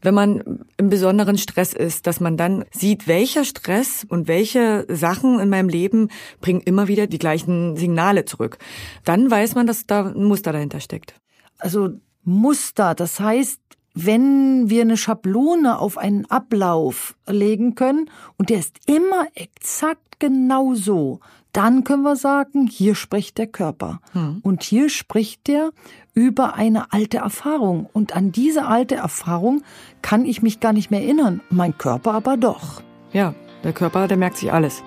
Wenn 0.01 0.15
man 0.15 0.61
im 0.77 0.89
besonderen 0.89 1.37
Stress 1.37 1.73
ist, 1.73 2.07
dass 2.07 2.21
man 2.21 2.37
dann 2.37 2.65
sieht, 2.71 3.09
welcher 3.09 3.45
Stress 3.45 4.07
und 4.09 4.29
welche 4.29 4.87
Sachen 4.89 5.41
in 5.41 5.49
meinem 5.49 5.69
Leben 5.69 6.11
bringen 6.41 6.61
immer 6.61 6.87
wieder 6.87 7.09
die 7.09 7.19
gleichen 7.19 7.77
Signale 7.77 8.25
zurück, 8.25 8.59
dann 9.05 9.29
weiß 9.29 9.57
man, 9.57 9.67
dass 9.67 9.85
da 9.87 10.07
ein 10.07 10.23
Muster 10.23 10.53
dahinter 10.53 10.79
steckt. 10.79 11.15
Also 11.59 11.91
Muster, 12.23 12.95
das 12.95 13.19
heißt, 13.19 13.61
wenn 14.05 14.71
wir 14.71 14.83
eine 14.83 14.97
Schablone 14.97 15.79
auf 15.79 15.99
einen 15.99 16.25
Ablauf 16.27 17.17
legen 17.27 17.75
können 17.75 18.11
und 18.37 18.51
der 18.51 18.59
ist 18.59 18.77
immer 18.87 19.27
exakt 19.35 20.21
genau 20.21 20.75
so, 20.75 21.21
dann 21.53 21.83
können 21.83 22.03
wir 22.03 22.15
sagen, 22.15 22.69
hier 22.69 22.95
spricht 22.95 23.39
der 23.39 23.49
Körper. 23.49 24.01
Hm. 24.13 24.41
Und 24.43 24.63
hier 24.63 24.89
spricht 24.89 25.49
der 25.49 25.71
über 26.15 26.55
eine 26.55 26.93
alte 26.93 27.19
Erfahrung. 27.19 27.89
Und 27.93 28.15
an 28.15 28.31
diese 28.31 28.67
alte 28.67 28.97
Erfahrung 28.97 29.63
kann 30.03 30.25
ich 30.25 30.43
mich 30.43 30.61
gar 30.61 30.73
nicht 30.73 30.91
mehr 30.91 31.03
erinnern, 31.03 31.41
mein 31.51 31.77
Körper 31.77 32.13
aber 32.13 32.37
doch. 32.37 32.83
Ja, 33.13 33.35
der 33.65 33.73
Körper, 33.73 34.07
der 34.07 34.17
merkt 34.17 34.37
sich 34.37 34.53
alles. 34.53 34.83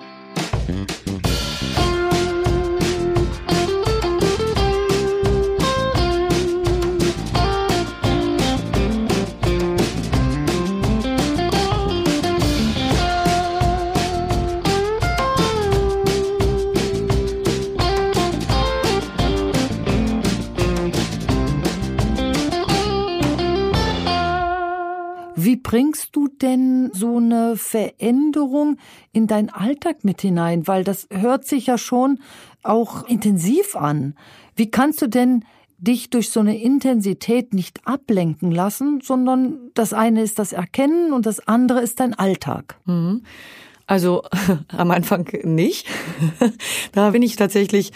Bringst 25.72 26.14
du 26.14 26.28
denn 26.28 26.90
so 26.92 27.16
eine 27.16 27.56
Veränderung 27.56 28.76
in 29.10 29.26
deinen 29.26 29.48
Alltag 29.48 30.04
mit 30.04 30.20
hinein? 30.20 30.66
Weil 30.66 30.84
das 30.84 31.08
hört 31.10 31.46
sich 31.46 31.64
ja 31.64 31.78
schon 31.78 32.18
auch 32.62 33.08
intensiv 33.08 33.74
an. 33.74 34.14
Wie 34.54 34.70
kannst 34.70 35.00
du 35.00 35.06
denn 35.06 35.46
dich 35.78 36.10
durch 36.10 36.28
so 36.28 36.40
eine 36.40 36.60
Intensität 36.60 37.54
nicht 37.54 37.86
ablenken 37.86 38.50
lassen, 38.50 39.00
sondern 39.02 39.70
das 39.72 39.94
eine 39.94 40.20
ist 40.20 40.38
das 40.38 40.52
Erkennen 40.52 41.14
und 41.14 41.24
das 41.24 41.48
andere 41.48 41.80
ist 41.80 42.00
dein 42.00 42.12
Alltag? 42.12 42.76
Mhm. 42.84 43.22
Also 43.86 44.24
am 44.68 44.90
Anfang 44.90 45.26
nicht. 45.42 45.86
da 46.92 47.12
bin 47.12 47.22
ich 47.22 47.36
tatsächlich 47.36 47.92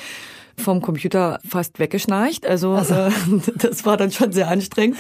vom 0.57 0.81
Computer 0.81 1.39
fast 1.47 1.79
weggeschnarcht. 1.79 2.47
Also, 2.47 2.73
also. 2.73 2.95
Äh, 2.95 3.11
das 3.57 3.85
war 3.85 3.97
dann 3.97 4.11
schon 4.11 4.33
sehr 4.33 4.49
anstrengend. 4.49 4.99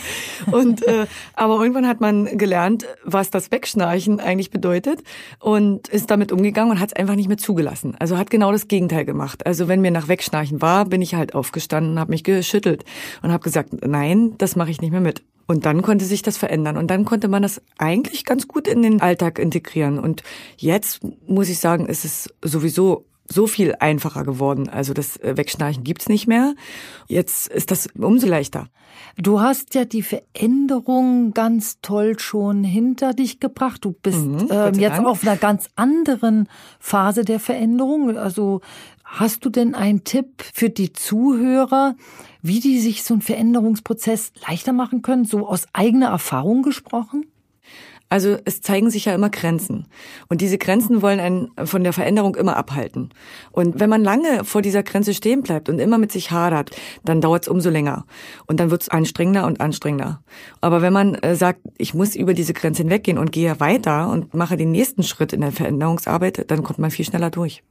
Und 0.50 0.86
äh, 0.86 1.06
aber 1.34 1.60
irgendwann 1.60 1.88
hat 1.88 2.00
man 2.00 2.38
gelernt, 2.38 2.86
was 3.04 3.30
das 3.30 3.50
Wegschnarchen 3.50 4.20
eigentlich 4.20 4.50
bedeutet 4.50 5.02
und 5.40 5.88
ist 5.88 6.10
damit 6.10 6.32
umgegangen 6.32 6.72
und 6.72 6.80
hat 6.80 6.90
es 6.90 6.96
einfach 6.96 7.14
nicht 7.14 7.28
mehr 7.28 7.38
zugelassen. 7.38 7.94
Also 7.98 8.16
hat 8.18 8.30
genau 8.30 8.52
das 8.52 8.68
Gegenteil 8.68 9.04
gemacht. 9.04 9.46
Also 9.46 9.68
wenn 9.68 9.80
mir 9.80 9.90
nach 9.90 10.08
Wegschnarchen 10.08 10.62
war, 10.62 10.84
bin 10.84 11.02
ich 11.02 11.14
halt 11.14 11.34
aufgestanden 11.34 11.92
und 11.92 12.00
habe 12.00 12.10
mich 12.10 12.24
geschüttelt 12.24 12.84
und 13.22 13.32
habe 13.32 13.42
gesagt, 13.42 13.86
nein, 13.86 14.34
das 14.38 14.56
mache 14.56 14.70
ich 14.70 14.80
nicht 14.80 14.90
mehr 14.90 15.00
mit. 15.00 15.22
Und 15.46 15.64
dann 15.64 15.82
konnte 15.82 16.04
sich 16.04 16.22
das 16.22 16.36
verändern. 16.36 16.76
Und 16.76 16.90
dann 16.90 17.04
konnte 17.04 17.28
man 17.28 17.42
das 17.42 17.62
eigentlich 17.78 18.24
ganz 18.24 18.48
gut 18.48 18.66
in 18.66 18.82
den 18.82 19.00
Alltag 19.00 19.38
integrieren. 19.38 19.98
Und 19.98 20.22
jetzt 20.56 21.00
muss 21.26 21.48
ich 21.48 21.60
sagen, 21.60 21.86
ist 21.86 22.04
es 22.04 22.34
sowieso 22.42 23.06
so 23.28 23.46
viel 23.46 23.74
einfacher 23.80 24.24
geworden. 24.24 24.68
Also 24.68 24.94
das 24.94 25.16
äh, 25.18 25.36
Wegschnarchen 25.36 25.84
gibt's 25.84 26.08
nicht 26.08 26.26
mehr. 26.26 26.54
Jetzt 27.08 27.48
ist 27.48 27.70
das 27.70 27.88
umso 27.96 28.26
leichter. 28.26 28.68
Du 29.18 29.40
hast 29.40 29.74
ja 29.74 29.84
die 29.84 30.02
Veränderung 30.02 31.32
ganz 31.32 31.80
toll 31.80 32.18
schon 32.18 32.64
hinter 32.64 33.14
dich 33.14 33.40
gebracht. 33.40 33.84
Du 33.84 33.92
bist 33.92 34.24
mhm, 34.24 34.48
äh, 34.50 34.70
jetzt 34.70 35.00
auf 35.00 35.22
einer 35.22 35.36
ganz 35.36 35.68
anderen 35.76 36.48
Phase 36.78 37.24
der 37.24 37.40
Veränderung. 37.40 38.16
Also 38.16 38.60
hast 39.04 39.44
du 39.44 39.50
denn 39.50 39.74
einen 39.74 40.04
Tipp 40.04 40.42
für 40.54 40.70
die 40.70 40.92
Zuhörer, 40.92 41.96
wie 42.42 42.60
die 42.60 42.80
sich 42.80 43.04
so 43.04 43.14
einen 43.14 43.22
Veränderungsprozess 43.22 44.32
leichter 44.46 44.72
machen 44.72 45.02
können, 45.02 45.24
so 45.24 45.46
aus 45.46 45.66
eigener 45.72 46.08
Erfahrung 46.08 46.62
gesprochen? 46.62 47.26
Also 48.08 48.36
es 48.44 48.60
zeigen 48.60 48.88
sich 48.90 49.06
ja 49.06 49.14
immer 49.14 49.30
Grenzen. 49.30 49.86
Und 50.28 50.40
diese 50.40 50.58
Grenzen 50.58 51.02
wollen 51.02 51.18
einen 51.18 51.50
von 51.66 51.82
der 51.82 51.92
Veränderung 51.92 52.36
immer 52.36 52.56
abhalten. 52.56 53.10
Und 53.50 53.80
wenn 53.80 53.90
man 53.90 54.04
lange 54.04 54.44
vor 54.44 54.62
dieser 54.62 54.84
Grenze 54.84 55.12
stehen 55.12 55.42
bleibt 55.42 55.68
und 55.68 55.80
immer 55.80 55.98
mit 55.98 56.12
sich 56.12 56.30
hadert, 56.30 56.70
dann 57.04 57.20
dauert 57.20 57.42
es 57.42 57.48
umso 57.48 57.68
länger. 57.68 58.04
Und 58.46 58.60
dann 58.60 58.70
wird 58.70 58.82
es 58.82 58.88
anstrengender 58.88 59.46
und 59.46 59.60
anstrengender. 59.60 60.22
Aber 60.60 60.82
wenn 60.82 60.92
man 60.92 61.16
äh, 61.16 61.34
sagt, 61.34 61.60
ich 61.78 61.94
muss 61.94 62.14
über 62.14 62.32
diese 62.32 62.54
Grenze 62.54 62.82
hinweggehen 62.82 63.18
und 63.18 63.32
gehe 63.32 63.58
weiter 63.58 64.08
und 64.10 64.34
mache 64.34 64.56
den 64.56 64.70
nächsten 64.70 65.02
Schritt 65.02 65.32
in 65.32 65.40
der 65.40 65.52
Veränderungsarbeit, 65.52 66.48
dann 66.50 66.62
kommt 66.62 66.78
man 66.78 66.90
viel 66.90 67.04
schneller 67.04 67.30
durch. 67.30 67.62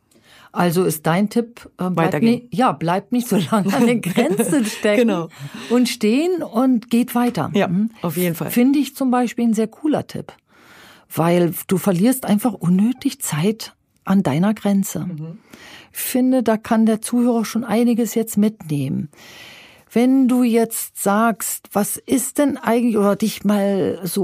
Also 0.55 0.85
ist 0.85 1.05
dein 1.05 1.29
Tipp, 1.29 1.69
äh, 1.79 1.89
bleibt 1.89 2.23
nicht, 2.23 2.47
ja, 2.51 2.71
bleibt 2.71 3.11
nicht 3.11 3.27
so 3.27 3.35
lange 3.35 3.73
an 3.73 3.87
den 3.87 4.01
Grenzen 4.01 4.65
stecken 4.65 5.07
genau. 5.07 5.27
und 5.69 5.89
stehen 5.89 6.41
und 6.41 6.89
geht 6.89 7.13
weiter. 7.13 7.51
Ja, 7.53 7.67
mhm. 7.67 7.91
auf 8.01 8.15
jeden 8.15 8.35
Fall. 8.35 8.51
Finde 8.51 8.79
ich 8.79 8.95
zum 8.95 9.11
Beispiel 9.11 9.45
ein 9.45 9.53
sehr 9.53 9.67
cooler 9.67 10.07
Tipp, 10.07 10.31
weil 11.13 11.53
du 11.67 11.77
verlierst 11.77 12.25
einfach 12.25 12.53
unnötig 12.53 13.19
Zeit 13.19 13.73
an 14.05 14.23
deiner 14.23 14.53
Grenze. 14.53 15.01
Mhm. 15.01 15.39
Ich 15.91 15.99
finde, 15.99 16.41
da 16.41 16.55
kann 16.55 16.85
der 16.85 17.01
Zuhörer 17.01 17.43
schon 17.43 17.65
einiges 17.65 18.15
jetzt 18.15 18.37
mitnehmen. 18.37 19.09
Wenn 19.91 20.27
du 20.29 20.43
jetzt 20.43 21.01
sagst, 21.01 21.69
was 21.73 21.97
ist 21.97 22.37
denn 22.37 22.57
eigentlich, 22.57 22.97
oder 22.97 23.15
dich 23.15 23.43
mal 23.43 23.99
so 24.03 24.23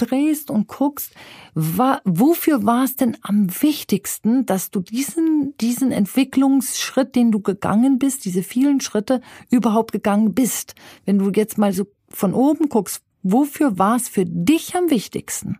umdrehst 0.00 0.50
und 0.50 0.68
guckst, 0.68 1.12
wa, 1.54 2.00
wofür 2.04 2.64
war 2.64 2.84
es 2.84 2.96
denn 2.96 3.16
am 3.22 3.48
wichtigsten, 3.62 4.46
dass 4.46 4.70
du 4.70 4.80
diesen, 4.80 5.54
diesen 5.60 5.92
Entwicklungsschritt, 5.92 7.14
den 7.14 7.30
du 7.30 7.40
gegangen 7.40 7.98
bist, 7.98 8.24
diese 8.24 8.42
vielen 8.42 8.80
Schritte 8.80 9.20
überhaupt 9.50 9.92
gegangen 9.92 10.34
bist? 10.34 10.74
Wenn 11.04 11.18
du 11.18 11.30
jetzt 11.30 11.58
mal 11.58 11.72
so 11.72 11.86
von 12.08 12.34
oben 12.34 12.68
guckst, 12.68 13.02
wofür 13.22 13.78
war 13.78 13.96
es 13.96 14.08
für 14.08 14.24
dich 14.24 14.74
am 14.76 14.90
wichtigsten? 14.90 15.58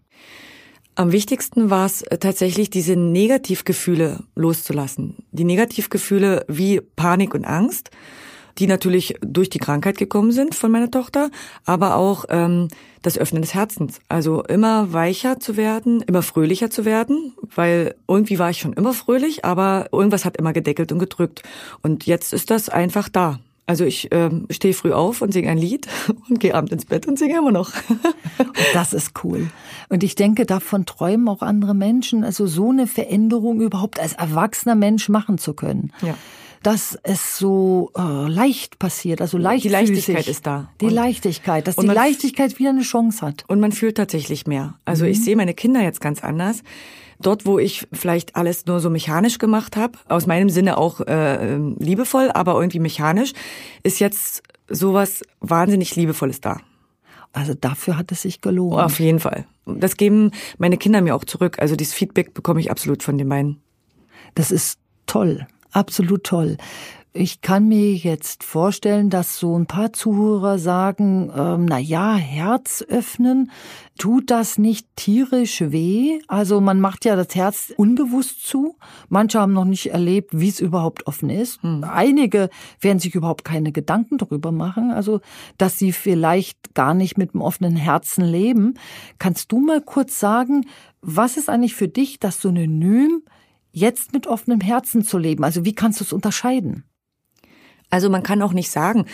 Am 0.97 1.11
wichtigsten 1.11 1.71
war 1.71 1.87
es 1.87 2.03
äh, 2.03 2.19
tatsächlich, 2.19 2.71
diese 2.71 2.95
Negativgefühle 2.95 4.23
loszulassen. 4.37 5.17
Die 5.33 5.43
Negativgefühle 5.43 6.45
wie 6.47 6.81
Panik 6.81 7.35
und 7.35 7.45
Angst 7.45 7.91
die 8.59 8.67
natürlich 8.67 9.15
durch 9.21 9.51
die 9.51 9.59
Krankheit 9.59 9.99
gekommen 9.99 10.33
sind 10.33 10.55
von 10.55 10.71
meiner 10.71 10.91
Tochter, 10.91 11.31
aber 11.65 11.97
auch 11.97 12.25
ähm, 12.29 12.69
das 13.03 13.19
Öffnen 13.19 13.43
des 13.43 13.55
Herzens. 13.55 14.01
Also 14.09 14.43
immer 14.45 14.93
weicher 14.93 15.41
zu 15.41 15.57
werden, 15.57 16.03
immer 16.03 16.23
fröhlicher 16.23 16.71
zu 16.71 16.85
werden, 16.85 17.35
weil 17.55 17.95
irgendwie 18.09 18.39
war 18.39 18.51
ich 18.51 18.59
schon 18.59 18.73
immer 18.73 18.95
fröhlich, 18.95 19.45
aber 19.45 19.89
irgendwas 19.93 20.25
hat 20.25 20.37
immer 20.37 20.53
gedeckelt 20.53 20.93
und 20.93 20.99
gedrückt. 20.99 21.43
Und 21.83 22.07
jetzt 22.07 22.33
ist 22.33 22.51
das 22.51 22.69
einfach 22.69 23.09
da. 23.09 23.41
Also 23.67 23.85
ich 23.85 24.13
äh, 24.13 24.31
stehe 24.51 24.75
früh 24.75 24.93
auf 24.93 25.23
und 25.23 25.33
singe 25.33 25.49
ein 25.49 25.59
Lied 25.59 25.89
und 26.29 26.39
gehe 26.39 26.55
abends 26.55 26.73
ins 26.73 26.85
Bett 26.85 27.07
und 27.07 27.19
singe 27.19 27.39
immer 27.39 27.53
noch. 27.53 27.73
das 28.75 28.93
ist 28.93 29.13
cool. 29.25 29.49
Und 29.89 30.03
ich 30.03 30.15
denke, 30.17 30.45
davon 30.45 30.85
träumen 30.85 31.29
auch 31.29 31.41
andere 31.41 31.75
Menschen, 31.75 32.25
also 32.25 32.47
so 32.47 32.71
eine 32.71 32.87
Veränderung 32.87 33.63
überhaupt 33.63 33.99
als 33.99 34.13
erwachsener 34.13 34.75
Mensch 34.75 35.09
machen 35.09 35.39
zu 35.39 35.55
können. 35.55 35.93
Ja 36.03 36.15
dass 36.65 36.99
es 37.03 37.39
so 37.39 37.93
äh, 37.95 38.01
leicht 38.01 38.79
passiert, 38.79 39.21
also 39.21 39.37
leicht. 39.37 39.65
Die 39.65 39.69
Leichtigkeit 39.69 40.27
ist 40.27 40.47
da. 40.47 40.71
Die 40.81 40.87
und, 40.87 40.93
Leichtigkeit, 40.93 41.67
dass 41.69 41.77
die 41.77 41.87
Leichtigkeit 41.87 42.59
wieder 42.59 42.71
eine 42.71 42.81
Chance 42.81 43.25
hat. 43.25 43.45
Und 43.49 43.61
man 43.61 43.71
fühlt 43.71 43.99
tatsächlich 43.99 44.47
mehr. 44.47 44.75
Also 44.87 45.05
mhm. 45.05 45.11
ich 45.11 45.23
sehe 45.23 45.37
meine 45.37 45.53
Kinder 45.53 45.83
jetzt 45.83 46.01
ganz 46.01 46.25
anders. 46.25 46.63
Dort, 47.21 47.45
wo 47.45 47.59
ich 47.59 47.87
vielleicht 47.93 48.35
alles 48.35 48.65
nur 48.65 48.81
so 48.81 48.89
mechanisch 48.89 49.39
gemacht 49.39 49.77
habe, 49.77 49.99
aus 50.09 50.27
meinem 50.27 50.49
Sinne 50.49 50.79
auch 50.79 51.01
äh, 51.01 51.57
liebevoll, 51.57 52.31
aber 52.33 52.55
irgendwie 52.55 52.81
mechanisch, 52.81 53.35
ist 53.83 54.01
jetzt 54.01 54.43
sowas 54.69 55.23
wahnsinnig 55.41 55.95
Liebevolles 55.97 56.41
da. 56.41 56.61
Also 57.35 57.53
dafür 57.53 57.99
hat 57.99 58.11
es 58.11 58.23
sich 58.23 58.41
gelohnt. 58.41 58.81
Auf 58.81 59.01
jeden 59.01 59.21
Fall. 59.21 59.47
Das 59.67 59.99
geben 59.99 60.31
meine 60.57 60.79
Kinder 60.79 61.03
mir 61.03 61.15
auch 61.15 61.25
zurück. 61.25 61.59
Also 61.59 61.77
dieses 61.77 61.93
Feedback 61.93 62.33
bekomme 62.33 62.61
ich 62.61 62.71
absolut 62.71 63.03
von 63.03 63.19
den 63.19 63.29
beiden. 63.29 63.61
Das 64.35 64.51
ist 64.51 64.79
toll, 65.07 65.47
absolut 65.75 66.25
toll. 66.25 66.57
Ich 67.17 67.43
kann 67.43 67.69
mir 67.69 67.95
jetzt 67.95 68.43
vorstellen, 68.43 69.09
dass 69.09 69.39
so 69.39 69.57
ein 69.57 69.67
paar 69.67 69.93
Zuhörer 69.93 70.59
sagen, 70.59 71.31
ähm, 71.33 71.65
na 71.65 71.79
ja, 71.79 72.17
Herz 72.17 72.85
öffnen, 72.89 73.53
tut 73.97 74.33
das 74.33 74.59
nicht 74.59 74.89
tierisch 74.97 75.61
weh? 75.61 76.19
Also 76.27 76.61
man 76.61 76.81
macht 76.81 77.05
ja 77.05 77.15
das 77.15 77.33
Herz 77.37 77.73
unbewusst 77.77 78.45
zu. 78.45 78.77
Manche 79.09 79.39
haben 79.39 79.53
noch 79.53 79.65
nicht 79.65 79.93
erlebt, 79.93 80.31
wie 80.33 80.49
es 80.49 80.59
überhaupt 80.59 81.07
offen 81.07 81.31
ist. 81.31 81.63
Hm. 81.63 81.85
Einige 81.85 82.51
werden 82.81 82.99
sich 82.99 83.15
überhaupt 83.15 83.45
keine 83.45 83.71
Gedanken 83.71 84.19
darüber 84.19 84.51
machen, 84.51 84.91
also 84.91 85.21
dass 85.57 85.79
sie 85.79 85.93
vielleicht 85.93 86.75
gar 86.75 86.95
nicht 86.95 87.17
mit 87.17 87.33
dem 87.33 87.43
offenen 87.43 87.77
Herzen 87.77 88.25
leben. 88.25 88.75
Kannst 89.21 89.53
du 89.53 89.61
mal 89.61 89.81
kurz 89.81 90.19
sagen, 90.19 90.67
was 91.01 91.37
ist 91.37 91.49
eigentlich 91.49 91.77
für 91.77 91.87
dich 91.87 92.19
das 92.19 92.41
Synonym, 92.41 93.23
jetzt 93.75 94.13
mit 94.13 94.27
offenem 94.27 94.61
Herzen 94.61 95.05
zu 95.05 95.19
leben? 95.19 95.45
Also 95.45 95.65
wie 95.65 95.75
kannst 95.75 96.01
du 96.01 96.05
es 96.05 96.13
unterscheiden? 96.13 96.85
Also 97.91 98.09
man 98.09 98.23
kann 98.23 98.43
auch 98.43 98.53
nicht 98.53 98.71
sagen, 98.71 99.05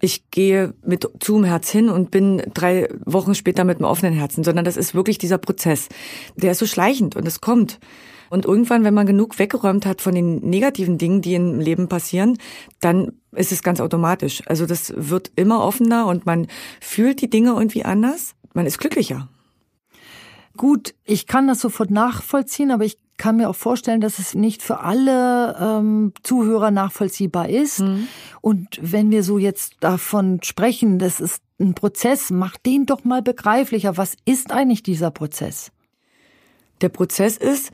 ich 0.00 0.30
gehe 0.30 0.74
mit 0.84 1.08
zum 1.20 1.44
Herz 1.44 1.70
hin 1.70 1.88
und 1.88 2.10
bin 2.10 2.42
drei 2.54 2.88
Wochen 3.04 3.34
später 3.34 3.64
mit 3.64 3.78
einem 3.78 3.86
offenen 3.86 4.14
Herzen, 4.14 4.42
sondern 4.42 4.64
das 4.64 4.76
ist 4.76 4.94
wirklich 4.94 5.18
dieser 5.18 5.38
Prozess. 5.38 5.88
Der 6.36 6.52
ist 6.52 6.58
so 6.58 6.66
schleichend 6.66 7.16
und 7.16 7.28
es 7.28 7.40
kommt. 7.40 7.78
Und 8.30 8.46
irgendwann, 8.46 8.82
wenn 8.82 8.94
man 8.94 9.06
genug 9.06 9.38
weggeräumt 9.38 9.86
hat 9.86 10.00
von 10.00 10.14
den 10.14 10.36
negativen 10.38 10.98
Dingen, 10.98 11.22
die 11.22 11.34
im 11.34 11.60
Leben 11.60 11.88
passieren, 11.88 12.38
dann 12.80 13.12
ist 13.32 13.52
es 13.52 13.62
ganz 13.62 13.80
automatisch. 13.80 14.42
Also 14.46 14.66
das 14.66 14.92
wird 14.96 15.30
immer 15.36 15.62
offener 15.62 16.06
und 16.06 16.26
man 16.26 16.48
fühlt 16.80 17.20
die 17.20 17.30
Dinge 17.30 17.50
irgendwie 17.50 17.84
anders. 17.84 18.34
Man 18.52 18.66
ist 18.66 18.78
glücklicher. 18.78 19.28
Gut, 20.56 20.94
ich 21.04 21.26
kann 21.26 21.46
das 21.46 21.60
sofort 21.60 21.90
nachvollziehen, 21.90 22.70
aber 22.70 22.84
ich 22.84 22.98
kann 23.16 23.36
mir 23.36 23.48
auch 23.48 23.56
vorstellen, 23.56 24.00
dass 24.00 24.18
es 24.18 24.34
nicht 24.34 24.62
für 24.62 24.80
alle 24.80 25.56
ähm, 25.60 26.12
Zuhörer 26.22 26.70
nachvollziehbar 26.70 27.48
ist. 27.48 27.80
Mhm. 27.80 28.08
Und 28.40 28.78
wenn 28.80 29.10
wir 29.10 29.22
so 29.22 29.38
jetzt 29.38 29.76
davon 29.80 30.40
sprechen, 30.42 30.98
das 30.98 31.20
ist 31.20 31.42
ein 31.60 31.74
Prozess, 31.74 32.30
mach 32.30 32.56
den 32.56 32.86
doch 32.86 33.04
mal 33.04 33.22
begreiflicher. 33.22 33.96
Was 33.96 34.16
ist 34.24 34.50
eigentlich 34.50 34.82
dieser 34.82 35.10
Prozess? 35.10 35.70
Der 36.80 36.88
Prozess 36.88 37.36
ist, 37.36 37.70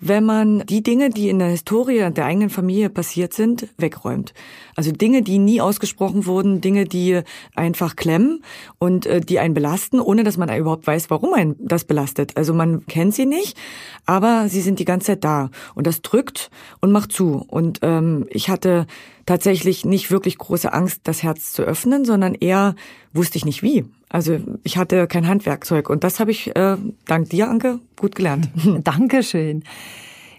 wenn 0.00 0.24
man 0.24 0.64
die 0.66 0.82
Dinge, 0.82 1.10
die 1.10 1.28
in 1.28 1.40
der 1.40 1.48
Historie 1.48 2.10
der 2.10 2.24
eigenen 2.24 2.50
Familie 2.50 2.88
passiert 2.88 3.34
sind, 3.34 3.68
wegräumt. 3.78 4.32
Also 4.76 4.92
Dinge, 4.92 5.22
die 5.22 5.38
nie 5.38 5.60
ausgesprochen 5.60 6.26
wurden, 6.26 6.60
Dinge, 6.60 6.84
die 6.84 7.22
einfach 7.54 7.96
klemmen 7.96 8.44
und 8.78 9.06
äh, 9.06 9.20
die 9.20 9.40
einen 9.40 9.54
belasten, 9.54 9.98
ohne 10.00 10.22
dass 10.22 10.36
man 10.36 10.54
überhaupt 10.56 10.86
weiß, 10.86 11.10
warum 11.10 11.34
einen 11.34 11.56
das 11.58 11.84
belastet. 11.84 12.36
Also 12.36 12.54
man 12.54 12.86
kennt 12.86 13.14
sie 13.14 13.26
nicht, 13.26 13.58
aber 14.06 14.48
sie 14.48 14.60
sind 14.60 14.78
die 14.78 14.84
ganze 14.84 15.06
Zeit 15.08 15.24
da 15.24 15.50
und 15.74 15.86
das 15.86 16.02
drückt 16.02 16.50
und 16.80 16.92
macht 16.92 17.12
zu. 17.12 17.44
Und 17.48 17.80
ähm, 17.82 18.26
ich 18.30 18.48
hatte 18.48 18.86
tatsächlich 19.26 19.84
nicht 19.84 20.10
wirklich 20.10 20.38
große 20.38 20.72
Angst, 20.72 21.00
das 21.04 21.22
Herz 21.22 21.52
zu 21.52 21.62
öffnen, 21.62 22.04
sondern 22.04 22.34
eher 22.34 22.76
wusste 23.12 23.36
ich 23.36 23.44
nicht 23.44 23.62
wie. 23.62 23.84
Also 24.08 24.40
ich 24.62 24.78
hatte 24.78 25.06
kein 25.06 25.28
Handwerkzeug 25.28 25.90
und 25.90 26.04
das 26.04 26.20
habe 26.20 26.30
ich 26.30 26.54
äh, 26.56 26.76
dank 27.06 27.28
dir, 27.30 27.48
Anke, 27.48 27.80
gut 27.96 28.14
gelernt. 28.14 28.48
Dankeschön. 28.84 29.64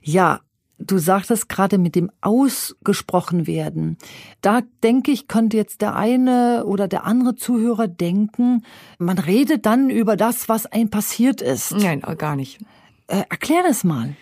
Ja, 0.01 0.39
du 0.79 0.97
sagtest 0.97 1.49
gerade 1.49 1.77
mit 1.77 1.95
dem 1.95 2.09
ausgesprochen 2.21 3.45
werden. 3.47 3.97
Da 4.41 4.61
denke 4.83 5.11
ich, 5.11 5.27
könnte 5.27 5.57
jetzt 5.57 5.81
der 5.81 5.95
eine 5.95 6.65
oder 6.65 6.87
der 6.87 7.05
andere 7.05 7.35
Zuhörer 7.35 7.87
denken, 7.87 8.63
man 8.97 9.17
redet 9.19 9.65
dann 9.65 9.89
über 9.89 10.15
das, 10.15 10.49
was 10.49 10.65
ein 10.65 10.89
passiert 10.89 11.41
ist. 11.41 11.73
Nein, 11.73 12.01
gar 12.17 12.35
nicht. 12.35 12.59
Äh, 13.07 13.23
erklär 13.29 13.63
das 13.67 13.83
mal. 13.83 14.15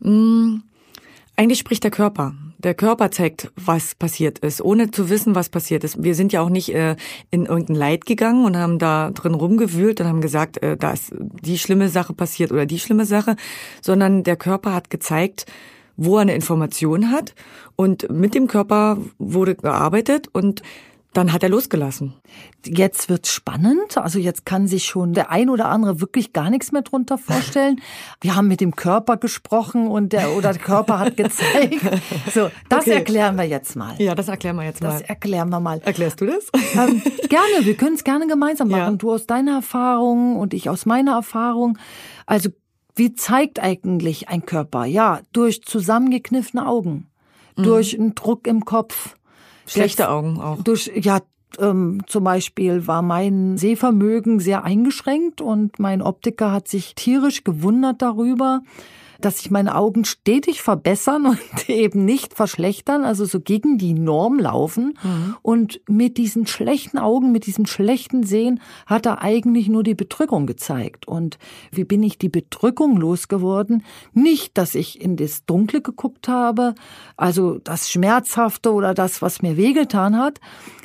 Mm, 0.00 0.58
eigentlich 1.36 1.58
spricht 1.58 1.84
der 1.84 1.90
Körper. 1.90 2.34
Der 2.58 2.74
Körper 2.74 3.10
zeigt, 3.10 3.52
was 3.56 3.94
passiert 3.94 4.38
ist, 4.38 4.62
ohne 4.62 4.90
zu 4.90 5.10
wissen, 5.10 5.34
was 5.34 5.48
passiert 5.50 5.84
ist. 5.84 6.02
Wir 6.02 6.14
sind 6.14 6.32
ja 6.32 6.40
auch 6.40 6.48
nicht 6.48 6.74
äh, 6.74 6.96
in 7.30 7.46
irgendein 7.46 7.76
Leid 7.76 8.06
gegangen 8.06 8.44
und 8.44 8.56
haben 8.56 8.78
da 8.78 9.10
drin 9.10 9.34
rumgewühlt 9.34 10.00
und 10.00 10.06
haben 10.06 10.20
gesagt, 10.20 10.62
äh, 10.62 10.76
da 10.76 10.92
ist 10.92 11.12
die 11.18 11.58
schlimme 11.58 11.88
Sache 11.88 12.14
passiert 12.14 12.52
oder 12.52 12.64
die 12.64 12.78
schlimme 12.78 13.04
Sache, 13.04 13.36
sondern 13.82 14.24
der 14.24 14.36
Körper 14.36 14.74
hat 14.74 14.88
gezeigt, 14.88 15.46
wo 15.96 16.16
er 16.16 16.22
eine 16.22 16.34
Information 16.34 17.10
hat 17.10 17.34
und 17.74 18.10
mit 18.10 18.34
dem 18.34 18.46
Körper 18.46 18.98
wurde 19.18 19.54
gearbeitet 19.54 20.28
und 20.32 20.62
dann 21.16 21.32
hat 21.32 21.42
er 21.42 21.48
losgelassen. 21.48 22.12
Jetzt 22.66 23.08
wird's 23.08 23.32
spannend. 23.32 23.96
Also 23.96 24.18
jetzt 24.18 24.44
kann 24.44 24.66
sich 24.66 24.84
schon 24.84 25.14
der 25.14 25.30
ein 25.30 25.48
oder 25.48 25.66
andere 25.66 26.00
wirklich 26.02 26.34
gar 26.34 26.50
nichts 26.50 26.72
mehr 26.72 26.82
drunter 26.82 27.16
vorstellen. 27.16 27.80
Wir 28.20 28.36
haben 28.36 28.48
mit 28.48 28.60
dem 28.60 28.76
Körper 28.76 29.16
gesprochen 29.16 29.86
und 29.86 30.12
der 30.12 30.32
oder 30.32 30.52
der 30.52 30.60
Körper 30.60 30.98
hat 30.98 31.16
gezeigt. 31.16 31.80
So, 32.32 32.50
das 32.68 32.80
okay. 32.80 32.92
erklären 32.92 33.36
wir 33.36 33.44
jetzt 33.44 33.76
mal. 33.76 33.94
Ja, 33.98 34.14
das 34.14 34.28
erklären 34.28 34.56
wir 34.56 34.64
jetzt 34.64 34.82
mal. 34.82 34.90
Das 34.90 35.02
erklären 35.02 35.48
wir 35.48 35.60
mal. 35.60 35.80
Erklärst 35.84 36.20
du 36.20 36.26
das? 36.26 36.50
Ähm, 36.76 37.00
gerne. 37.28 37.64
Wir 37.64 37.76
können 37.76 37.94
es 37.94 38.04
gerne 38.04 38.26
gemeinsam 38.26 38.68
machen. 38.68 38.94
Ja. 38.94 38.98
Du 38.98 39.12
aus 39.12 39.26
deiner 39.26 39.54
Erfahrung 39.54 40.36
und 40.36 40.52
ich 40.52 40.68
aus 40.68 40.84
meiner 40.84 41.12
Erfahrung. 41.12 41.78
Also 42.26 42.50
wie 42.94 43.14
zeigt 43.14 43.62
eigentlich 43.62 44.28
ein 44.28 44.44
Körper? 44.44 44.84
Ja, 44.84 45.20
durch 45.32 45.62
zusammengekniffene 45.62 46.66
Augen, 46.66 47.08
mhm. 47.56 47.62
durch 47.62 47.98
einen 47.98 48.14
Druck 48.14 48.46
im 48.46 48.64
Kopf 48.64 49.14
Schlechte 49.66 50.08
Augen 50.10 50.40
auch. 50.40 50.62
Durch, 50.62 50.90
ja, 50.94 51.20
ähm, 51.58 52.02
zum 52.06 52.24
Beispiel 52.24 52.86
war 52.86 53.02
mein 53.02 53.56
Sehvermögen 53.56 54.40
sehr 54.40 54.64
eingeschränkt 54.64 55.40
und 55.40 55.78
mein 55.78 56.02
Optiker 56.02 56.52
hat 56.52 56.68
sich 56.68 56.94
tierisch 56.94 57.44
gewundert 57.44 58.02
darüber, 58.02 58.62
dass 59.20 59.38
sich 59.38 59.50
meine 59.50 59.74
Augen 59.74 60.04
stetig 60.04 60.62
verbessern 60.62 61.26
und 61.26 61.68
eben 61.68 62.04
nicht 62.04 62.34
verschlechtern, 62.34 63.04
also 63.04 63.24
so 63.24 63.40
gegen 63.40 63.78
die 63.78 63.94
Norm 63.94 64.38
laufen. 64.38 64.98
Mhm. 65.02 65.36
Und 65.42 65.80
mit 65.88 66.18
diesen 66.18 66.46
schlechten 66.46 66.98
Augen, 66.98 67.32
mit 67.32 67.46
diesem 67.46 67.66
schlechten 67.66 68.22
Sehen 68.22 68.60
hat 68.86 69.06
er 69.06 69.22
eigentlich 69.22 69.68
nur 69.68 69.82
die 69.82 69.94
Bedrückung 69.94 70.46
gezeigt. 70.46 71.08
Und 71.08 71.38
wie 71.70 71.84
bin 71.84 72.02
ich 72.02 72.18
die 72.18 72.28
Bedrückung 72.28 72.96
losgeworden? 72.96 73.84
Nicht, 74.12 74.56
dass 74.58 74.74
ich 74.74 75.00
in 75.00 75.16
das 75.16 75.44
Dunkle 75.44 75.80
geguckt 75.80 76.28
habe, 76.28 76.74
also 77.16 77.58
das 77.58 77.90
Schmerzhafte 77.90 78.72
oder 78.72 78.94
das, 78.94 79.22
was 79.22 79.42
mir 79.42 79.56
wehgetan 79.56 80.16
hat, 80.16 80.40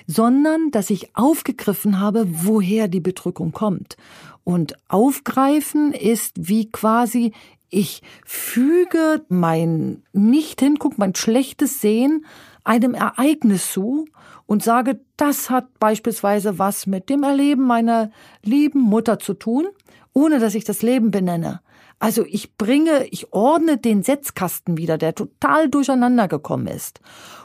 sondern 0.08 0.72
dass 0.72 0.90
ich 0.90 1.16
aufgegriffen 1.16 2.00
habe, 2.00 2.28
woher 2.30 2.88
die 2.88 3.00
Bedrückung 3.00 3.52
kommt. 3.52 3.98
Und 4.44 4.76
aufgreifen 4.88 5.94
ist 5.94 6.34
wie 6.36 6.70
quasi 6.70 7.32
ich 7.72 8.04
füge 8.26 9.26
mein 9.30 10.04
nicht 10.14 10.60
hingucken, 10.60 10.98
mein 11.00 11.16
schlechtes 11.16 11.82
Sehen 11.82 12.26
einem 12.64 12.94
Ereignis 12.94 13.72
zu 13.72 14.06
und 14.46 14.62
sage, 14.62 15.00
das 15.18 15.50
hat 15.50 15.80
beispielsweise 15.80 16.60
was 16.60 16.86
mit 16.86 17.10
dem 17.10 17.24
Erleben 17.24 17.66
meiner 17.66 18.12
lieben 18.44 18.82
Mutter 18.82 19.18
zu 19.18 19.34
tun, 19.34 19.68
ohne 20.14 20.40
dass 20.40 20.54
ich 20.54 20.66
das 20.66 20.82
Leben 20.82 21.10
benenne. 21.10 21.62
Also 22.02 22.26
ich 22.28 22.58
bringe, 22.58 23.06
ich 23.12 23.32
ordne 23.32 23.78
den 23.78 24.02
Setzkasten 24.02 24.76
wieder, 24.76 24.98
der 24.98 25.14
total 25.14 25.70
durcheinander 25.70 26.28
gekommen 26.28 26.66
ist. 26.66 27.00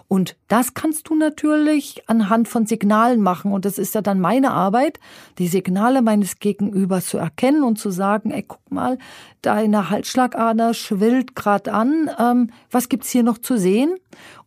Und 0.08 0.34
das 0.48 0.72
kannst 0.72 1.10
du 1.10 1.14
natürlich 1.14 2.08
anhand 2.08 2.48
von 2.48 2.64
Signalen 2.64 3.20
machen. 3.20 3.52
Und 3.52 3.66
das 3.66 3.76
ist 3.76 3.94
ja 3.94 4.00
dann 4.00 4.18
meine 4.18 4.52
Arbeit, 4.52 4.98
die 5.36 5.48
Signale 5.48 6.00
meines 6.00 6.38
Gegenübers 6.38 7.06
zu 7.06 7.18
erkennen 7.18 7.64
und 7.64 7.78
zu 7.78 7.90
sagen, 7.90 8.30
ey, 8.30 8.44
guck 8.48 8.70
mal, 8.70 8.96
deine 9.42 9.90
Halsschlagader 9.90 10.72
schwillt 10.72 11.36
grad 11.36 11.68
an. 11.68 12.10
Ähm, 12.18 12.50
was 12.70 12.88
gibt's 12.88 13.10
hier 13.10 13.24
noch 13.24 13.36
zu 13.36 13.58
sehen? 13.58 13.94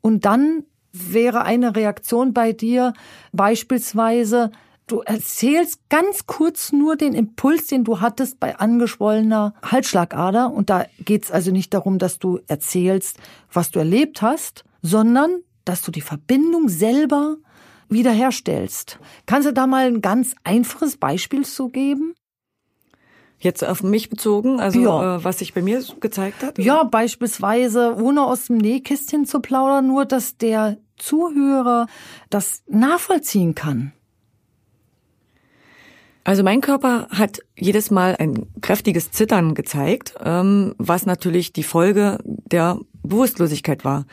Und 0.01 0.25
dann 0.25 0.63
wäre 0.91 1.43
eine 1.43 1.75
Reaktion 1.75 2.33
bei 2.33 2.51
dir 2.51 2.93
beispielsweise, 3.31 4.49
du 4.91 5.01
erzählst 5.01 5.79
ganz 5.89 6.25
kurz 6.25 6.71
nur 6.71 6.95
den 6.95 7.13
Impuls, 7.13 7.67
den 7.67 7.83
du 7.83 8.01
hattest 8.01 8.39
bei 8.39 8.57
angeschwollener 8.57 9.53
Halsschlagader. 9.63 10.51
Und 10.51 10.69
da 10.69 10.85
geht's 10.99 11.31
also 11.31 11.51
nicht 11.51 11.73
darum, 11.73 11.99
dass 11.99 12.19
du 12.19 12.39
erzählst, 12.47 13.17
was 13.51 13.71
du 13.71 13.79
erlebt 13.79 14.21
hast, 14.21 14.63
sondern 14.81 15.39
dass 15.65 15.81
du 15.81 15.91
die 15.91 16.01
Verbindung 16.01 16.69
selber 16.69 17.37
wiederherstellst. 17.89 18.99
Kannst 19.25 19.47
du 19.47 19.53
da 19.53 19.67
mal 19.67 19.87
ein 19.87 20.01
ganz 20.01 20.35
einfaches 20.43 20.97
Beispiel 20.97 21.45
zu 21.45 21.69
geben? 21.69 22.13
Jetzt 23.41 23.63
auf 23.63 23.83
mich 23.83 24.09
bezogen, 24.09 24.59
also 24.59 24.81
ja. 24.81 25.15
äh, 25.15 25.23
was 25.23 25.39
sich 25.39 25.53
bei 25.53 25.61
mir 25.61 25.81
gezeigt 26.01 26.43
hat? 26.43 26.57
Ja, 26.57 26.83
beispielsweise, 26.83 27.95
ohne 27.95 28.23
aus 28.23 28.47
dem 28.47 28.57
Nähkästchen 28.57 29.25
zu 29.25 29.39
plaudern, 29.39 29.87
nur 29.87 30.03
dass 30.03 30.37
der 30.37 30.77
Zuhörer 30.97 31.87
das 32.29 32.63
nachvollziehen 32.67 33.55
kann. 33.55 33.93
Also 36.29 36.43
mein 36.43 36.61
Körper 36.61 37.07
hat 37.09 37.39
jedes 37.57 37.89
Mal 37.89 38.15
ein 38.19 38.45
kräftiges 38.61 39.09
Zittern 39.09 39.55
gezeigt, 39.55 40.13
ähm, 40.23 40.75
was 40.77 41.07
natürlich 41.07 41.53
die 41.53 41.63
Folge 41.63 42.19
der 42.23 42.77
Bewusstlosigkeit 43.01 43.83
war. 43.83 44.05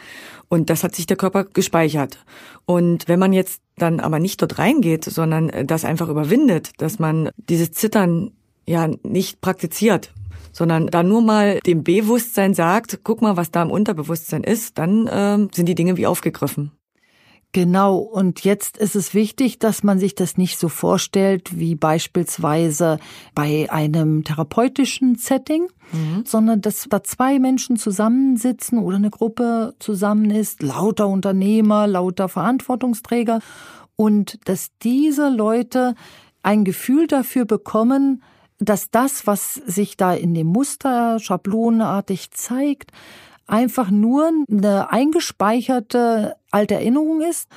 Und 0.49 0.71
das 0.71 0.83
hat 0.83 0.95
sich 0.95 1.05
der 1.05 1.19
Körper 1.19 1.45
gespeichert. 1.45 2.25
Und 2.65 3.07
wenn 3.07 3.19
man 3.19 3.35
jetzt 3.35 3.61
dann 3.77 4.01
aber 4.01 4.19
nicht 4.19 4.41
dort 4.41 4.59
reingeht, 4.59 5.05
sondern 5.05 5.53
das 5.67 5.85
einfach 5.85 6.09
überwindet, 6.09 6.71
dass 6.79 6.99
man 6.99 7.29
dieses 7.37 7.73
Zittern 7.73 8.31
ja 8.67 8.89
nicht 9.03 9.43
praktiziert, 9.43 10.15
sondern 10.53 10.87
da 10.87 11.03
nur 11.03 11.21
mal 11.21 11.61
dem 11.67 11.85
Bewusstsein 11.85 12.55
sagt, 12.55 13.01
guck 13.05 13.21
mal, 13.21 13.37
was 13.37 13.51
da 13.51 13.61
im 13.61 13.71
Unterbewusstsein 13.71 14.43
ist, 14.43 14.79
dann 14.79 15.07
äh, 15.07 15.49
sind 15.55 15.69
die 15.69 15.75
Dinge 15.75 15.99
wie 15.99 16.07
aufgegriffen. 16.07 16.73
Genau, 17.53 17.97
und 17.97 18.45
jetzt 18.45 18.77
ist 18.77 18.97
es 18.97 19.15
wichtig, 19.15 19.59
dass 19.59 19.83
man 19.83 19.99
sich 19.99 20.15
das 20.15 20.37
nicht 20.37 20.59
so 20.59 20.69
vorstellt 20.69 21.59
wie 21.59 21.75
beispielsweise 21.75 22.99
bei 23.35 23.71
einem 23.71 24.25
therapeutischen 24.25 25.15
Setting, 25.15 25.69
mhm. 25.93 26.25
sondern 26.27 26.61
dass 26.61 26.87
da 26.91 27.03
zwei 27.03 27.39
Menschen 27.39 27.79
zusammensitzen 27.79 28.79
oder 28.79 28.97
eine 28.97 29.09
Gruppe 29.09 29.75
zusammen 29.79 30.31
ist, 30.31 30.63
lauter 30.63 31.09
Unternehmer, 31.09 31.87
lauter 31.87 32.29
Verantwortungsträger 32.29 33.41
und 33.97 34.39
dass 34.47 34.69
diese 34.83 35.31
Leute 35.31 35.95
ein 36.43 36.65
Gefühl 36.65 37.07
dafür 37.07 37.47
bekommen, 37.47 38.23
dass 38.59 38.91
das, 38.91 39.27
was 39.27 39.55
sich 39.55 39.97
da 39.97 40.15
in 40.15 40.35
dem 40.35 40.47
Muster 40.47 41.19
schablonenartig 41.19 42.31
zeigt, 42.31 42.93
einfach 43.47 43.91
nur 43.91 44.31
eine 44.51 44.91
eingespeicherte 44.91 46.37
alte 46.51 46.75
Erinnerung 46.75 47.21
ist 47.21 47.49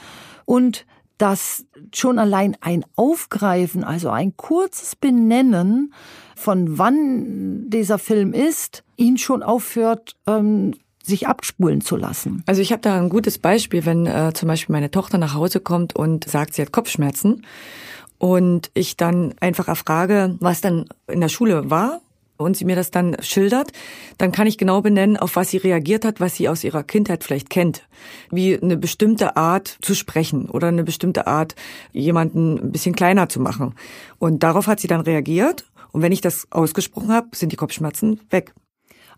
und 0.45 0.85
dass 1.17 1.65
schon 1.93 2.17
allein 2.17 2.55
ein 2.61 2.85
Aufgreifen, 2.95 3.83
also 3.83 4.09
ein 4.09 4.37
kurzes 4.37 4.95
Benennen 4.95 5.93
von 6.35 6.77
wann 6.77 7.69
dieser 7.69 7.99
Film 7.99 8.33
ist, 8.33 8.83
ihn 8.95 9.17
schon 9.17 9.43
aufhört, 9.43 10.15
ähm, 10.27 10.73
sich 11.03 11.27
abspulen 11.27 11.81
zu 11.81 11.97
lassen. 11.97 12.43
Also 12.45 12.61
ich 12.61 12.71
habe 12.71 12.81
da 12.81 12.95
ein 12.95 13.09
gutes 13.09 13.37
Beispiel, 13.37 13.85
wenn 13.85 14.05
äh, 14.05 14.31
zum 14.33 14.47
Beispiel 14.47 14.73
meine 14.73 14.91
Tochter 14.91 15.17
nach 15.17 15.33
Hause 15.33 15.59
kommt 15.59 15.95
und 15.95 16.29
sagt, 16.29 16.53
sie 16.53 16.61
hat 16.61 16.71
Kopfschmerzen 16.71 17.45
und 18.17 18.71
ich 18.73 18.95
dann 18.95 19.33
einfach 19.41 19.67
erfrage, 19.67 20.37
was 20.39 20.61
dann 20.61 20.85
in 21.07 21.19
der 21.19 21.29
Schule 21.29 21.69
war 21.69 22.01
und 22.39 22.55
sie 22.55 22.65
mir 22.65 22.75
das 22.75 22.89
dann 22.89 23.17
schildert, 23.19 23.71
dann 24.17 24.31
kann 24.31 24.47
ich 24.47 24.57
genau 24.57 24.81
benennen, 24.81 25.17
auf 25.17 25.35
was 25.35 25.49
sie 25.49 25.57
reagiert 25.57 26.05
hat, 26.05 26.19
was 26.19 26.35
sie 26.35 26.47
aus 26.47 26.63
ihrer 26.63 26.83
Kindheit 26.83 27.23
vielleicht 27.23 27.49
kennt. 27.49 27.83
Wie 28.31 28.59
eine 28.59 28.77
bestimmte 28.77 29.35
Art 29.35 29.77
zu 29.81 29.93
sprechen 29.93 30.49
oder 30.49 30.69
eine 30.69 30.83
bestimmte 30.83 31.27
Art, 31.27 31.55
jemanden 31.91 32.57
ein 32.57 32.71
bisschen 32.71 32.95
kleiner 32.95 33.27
zu 33.27 33.41
machen. 33.41 33.75
Und 34.17 34.41
darauf 34.41 34.67
hat 34.67 34.79
sie 34.79 34.87
dann 34.87 35.01
reagiert. 35.01 35.65
Und 35.91 36.01
wenn 36.01 36.13
ich 36.13 36.21
das 36.21 36.47
ausgesprochen 36.49 37.11
habe, 37.11 37.35
sind 37.35 37.51
die 37.51 37.57
Kopfschmerzen 37.57 38.21
weg. 38.29 38.53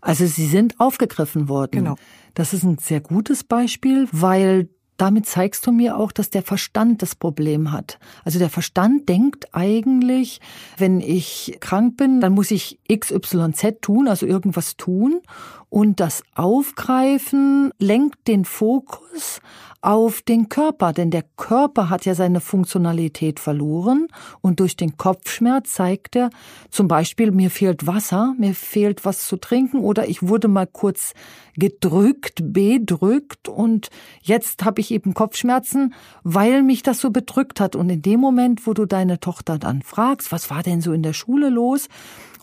Also 0.00 0.26
sie 0.26 0.46
sind 0.46 0.80
aufgegriffen 0.80 1.48
worden. 1.48 1.70
Genau. 1.84 1.96
Das 2.34 2.52
ist 2.52 2.64
ein 2.64 2.78
sehr 2.78 3.00
gutes 3.00 3.44
Beispiel, 3.44 4.08
weil 4.10 4.68
damit 5.02 5.26
zeigst 5.26 5.66
du 5.66 5.72
mir 5.72 5.96
auch, 5.96 6.12
dass 6.12 6.30
der 6.30 6.44
Verstand 6.44 7.02
das 7.02 7.16
Problem 7.16 7.72
hat. 7.72 7.98
Also 8.24 8.38
der 8.38 8.50
Verstand 8.50 9.08
denkt 9.08 9.52
eigentlich, 9.52 10.40
wenn 10.78 11.00
ich 11.00 11.56
krank 11.58 11.96
bin, 11.96 12.20
dann 12.20 12.34
muss 12.34 12.52
ich 12.52 12.78
XYZ 12.88 13.80
tun, 13.80 14.06
also 14.06 14.26
irgendwas 14.26 14.76
tun. 14.76 15.20
Und 15.68 15.98
das 15.98 16.22
Aufgreifen 16.36 17.72
lenkt 17.80 18.28
den 18.28 18.44
Fokus 18.44 19.40
auf 19.82 20.22
den 20.22 20.48
Körper, 20.48 20.92
denn 20.92 21.10
der 21.10 21.24
Körper 21.36 21.90
hat 21.90 22.06
ja 22.06 22.14
seine 22.14 22.40
Funktionalität 22.40 23.40
verloren 23.40 24.06
und 24.40 24.60
durch 24.60 24.76
den 24.76 24.96
Kopfschmerz 24.96 25.72
zeigt 25.72 26.14
er 26.14 26.30
zum 26.70 26.86
Beispiel, 26.86 27.32
mir 27.32 27.50
fehlt 27.50 27.86
Wasser, 27.86 28.34
mir 28.38 28.54
fehlt 28.54 29.04
was 29.04 29.26
zu 29.26 29.36
trinken 29.36 29.80
oder 29.80 30.08
ich 30.08 30.22
wurde 30.22 30.46
mal 30.46 30.68
kurz 30.68 31.14
gedrückt, 31.56 32.40
bedrückt 32.44 33.48
und 33.48 33.90
jetzt 34.22 34.64
habe 34.64 34.80
ich 34.80 34.92
eben 34.92 35.14
Kopfschmerzen, 35.14 35.94
weil 36.22 36.62
mich 36.62 36.84
das 36.84 37.00
so 37.00 37.10
bedrückt 37.10 37.60
hat. 37.60 37.76
Und 37.76 37.90
in 37.90 38.02
dem 38.02 38.20
Moment, 38.20 38.66
wo 38.66 38.74
du 38.74 38.86
deine 38.86 39.20
Tochter 39.20 39.58
dann 39.58 39.82
fragst, 39.82 40.32
was 40.32 40.48
war 40.48 40.62
denn 40.62 40.80
so 40.80 40.92
in 40.92 41.02
der 41.02 41.12
Schule 41.12 41.50
los? 41.50 41.88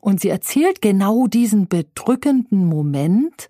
Und 0.02 0.22
sie 0.22 0.30
erzählt 0.30 0.82
genau 0.82 1.28
diesen 1.28 1.68
bedrückenden 1.68 2.66
Moment, 2.66 3.50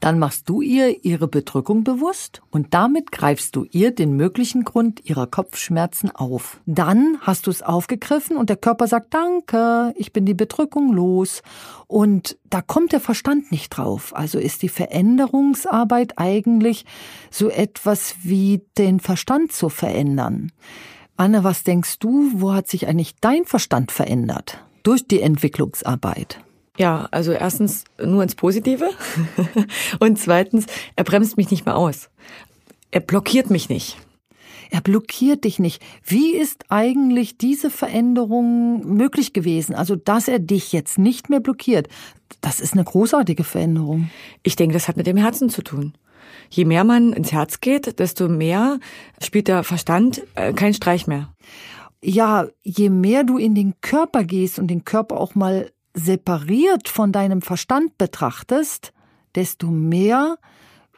dann 0.00 0.18
machst 0.18 0.48
du 0.48 0.60
ihr 0.60 1.04
ihre 1.04 1.26
Bedrückung 1.26 1.82
bewusst 1.82 2.42
und 2.50 2.72
damit 2.72 3.10
greifst 3.10 3.56
du 3.56 3.64
ihr 3.70 3.90
den 3.90 4.16
möglichen 4.16 4.64
Grund 4.64 5.04
ihrer 5.04 5.26
Kopfschmerzen 5.26 6.10
auf. 6.10 6.60
Dann 6.66 7.18
hast 7.20 7.46
du 7.46 7.50
es 7.50 7.62
aufgegriffen 7.62 8.36
und 8.36 8.48
der 8.48 8.56
Körper 8.56 8.86
sagt 8.86 9.12
Danke, 9.12 9.92
ich 9.96 10.12
bin 10.12 10.24
die 10.24 10.34
Bedrückung 10.34 10.92
los. 10.92 11.42
Und 11.86 12.36
da 12.50 12.60
kommt 12.60 12.92
der 12.92 13.00
Verstand 13.00 13.50
nicht 13.50 13.70
drauf. 13.70 14.14
Also 14.14 14.38
ist 14.38 14.62
die 14.62 14.68
Veränderungsarbeit 14.68 16.14
eigentlich 16.16 16.84
so 17.30 17.48
etwas 17.48 18.16
wie 18.22 18.62
den 18.76 19.00
Verstand 19.00 19.52
zu 19.52 19.68
verändern. 19.68 20.52
Anne, 21.16 21.42
was 21.42 21.64
denkst 21.64 21.98
du, 21.98 22.30
wo 22.34 22.52
hat 22.52 22.68
sich 22.68 22.86
eigentlich 22.86 23.16
dein 23.20 23.44
Verstand 23.44 23.90
verändert 23.90 24.62
durch 24.84 25.08
die 25.08 25.20
Entwicklungsarbeit? 25.20 26.40
Ja, 26.78 27.08
also 27.10 27.32
erstens 27.32 27.84
nur 28.02 28.22
ins 28.22 28.36
Positive 28.36 28.88
und 29.98 30.18
zweitens, 30.18 30.66
er 30.94 31.02
bremst 31.02 31.36
mich 31.36 31.50
nicht 31.50 31.66
mehr 31.66 31.76
aus. 31.76 32.08
Er 32.92 33.00
blockiert 33.00 33.50
mich 33.50 33.68
nicht. 33.68 33.98
Er 34.70 34.80
blockiert 34.80 35.44
dich 35.44 35.58
nicht. 35.58 35.82
Wie 36.04 36.36
ist 36.36 36.66
eigentlich 36.68 37.36
diese 37.36 37.70
Veränderung 37.70 38.86
möglich 38.86 39.32
gewesen? 39.32 39.74
Also, 39.74 39.96
dass 39.96 40.28
er 40.28 40.38
dich 40.38 40.72
jetzt 40.72 40.98
nicht 40.98 41.30
mehr 41.30 41.40
blockiert, 41.40 41.88
das 42.42 42.60
ist 42.60 42.74
eine 42.74 42.84
großartige 42.84 43.44
Veränderung. 43.44 44.10
Ich 44.44 44.54
denke, 44.54 44.74
das 44.74 44.86
hat 44.86 44.96
mit 44.96 45.06
dem 45.06 45.16
Herzen 45.16 45.50
zu 45.50 45.62
tun. 45.62 45.94
Je 46.48 46.64
mehr 46.64 46.84
man 46.84 47.12
ins 47.12 47.32
Herz 47.32 47.60
geht, 47.60 47.98
desto 47.98 48.28
mehr 48.28 48.78
spielt 49.20 49.48
der 49.48 49.64
Verstand 49.64 50.22
äh, 50.36 50.52
kein 50.52 50.74
Streich 50.74 51.06
mehr. 51.06 51.34
Ja, 52.04 52.46
je 52.62 52.90
mehr 52.90 53.24
du 53.24 53.38
in 53.38 53.56
den 53.56 53.74
Körper 53.80 54.22
gehst 54.22 54.58
und 54.58 54.68
den 54.68 54.84
Körper 54.84 55.18
auch 55.18 55.34
mal 55.34 55.72
separiert 55.98 56.88
von 56.88 57.12
deinem 57.12 57.42
Verstand 57.42 57.98
betrachtest, 57.98 58.92
desto 59.34 59.68
mehr 59.68 60.38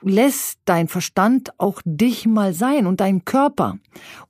lässt 0.02 0.60
dein 0.64 0.88
Verstand 0.88 1.52
auch 1.58 1.82
dich 1.84 2.26
mal 2.26 2.52
sein 2.52 2.86
und 2.86 3.00
deinen 3.00 3.24
Körper. 3.24 3.78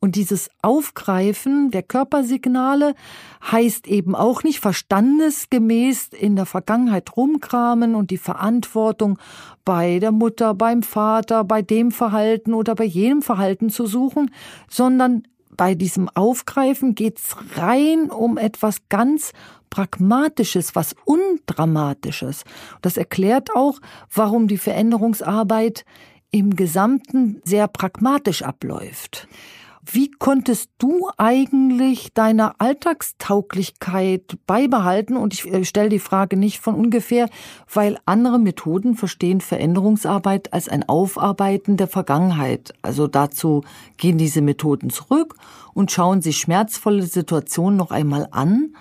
Und 0.00 0.16
dieses 0.16 0.50
Aufgreifen 0.62 1.70
der 1.70 1.82
Körpersignale 1.82 2.94
heißt 3.50 3.86
eben 3.86 4.14
auch 4.14 4.42
nicht 4.42 4.60
verstandesgemäß 4.60 6.08
in 6.08 6.36
der 6.36 6.46
Vergangenheit 6.46 7.16
rumkramen 7.16 7.94
und 7.94 8.10
die 8.10 8.18
Verantwortung 8.18 9.18
bei 9.64 9.98
der 10.00 10.12
Mutter, 10.12 10.54
beim 10.54 10.82
Vater, 10.82 11.44
bei 11.44 11.62
dem 11.62 11.92
Verhalten 11.92 12.54
oder 12.54 12.74
bei 12.74 12.84
jenem 12.84 13.22
Verhalten 13.22 13.70
zu 13.70 13.86
suchen, 13.86 14.32
sondern 14.68 15.22
bei 15.56 15.74
diesem 15.74 16.08
Aufgreifen 16.08 16.94
geht's 16.94 17.36
rein 17.56 18.10
um 18.10 18.38
etwas 18.38 18.88
ganz 18.88 19.32
Pragmatisches, 19.70 20.74
was 20.74 20.94
Undramatisches. 21.04 22.44
Das 22.82 22.96
erklärt 22.96 23.54
auch, 23.54 23.78
warum 24.12 24.48
die 24.48 24.58
Veränderungsarbeit 24.58 25.84
im 26.30 26.54
Gesamten 26.56 27.40
sehr 27.44 27.68
pragmatisch 27.68 28.42
abläuft. 28.42 29.28
Wie 29.92 30.10
konntest 30.10 30.70
du 30.78 31.08
eigentlich 31.16 32.12
deine 32.12 32.60
Alltagstauglichkeit 32.60 34.38
beibehalten? 34.46 35.16
Und 35.16 35.32
ich 35.32 35.50
äh, 35.50 35.64
stelle 35.64 35.88
die 35.88 35.98
Frage 35.98 36.36
nicht 36.36 36.60
von 36.60 36.74
ungefähr, 36.74 37.28
weil 37.72 37.98
andere 38.04 38.38
Methoden 38.38 38.94
verstehen 38.94 39.40
Veränderungsarbeit 39.40 40.52
als 40.52 40.68
ein 40.68 40.86
Aufarbeiten 40.86 41.78
der 41.78 41.88
Vergangenheit. 41.88 42.74
Also 42.82 43.06
dazu 43.06 43.62
gehen 43.96 44.18
diese 44.18 44.42
Methoden 44.42 44.90
zurück 44.90 45.34
und 45.72 45.90
schauen 45.90 46.20
sich 46.20 46.36
schmerzvolle 46.36 47.02
Situationen 47.02 47.78
noch 47.78 47.90
einmal 47.90 48.28
an 48.30 48.74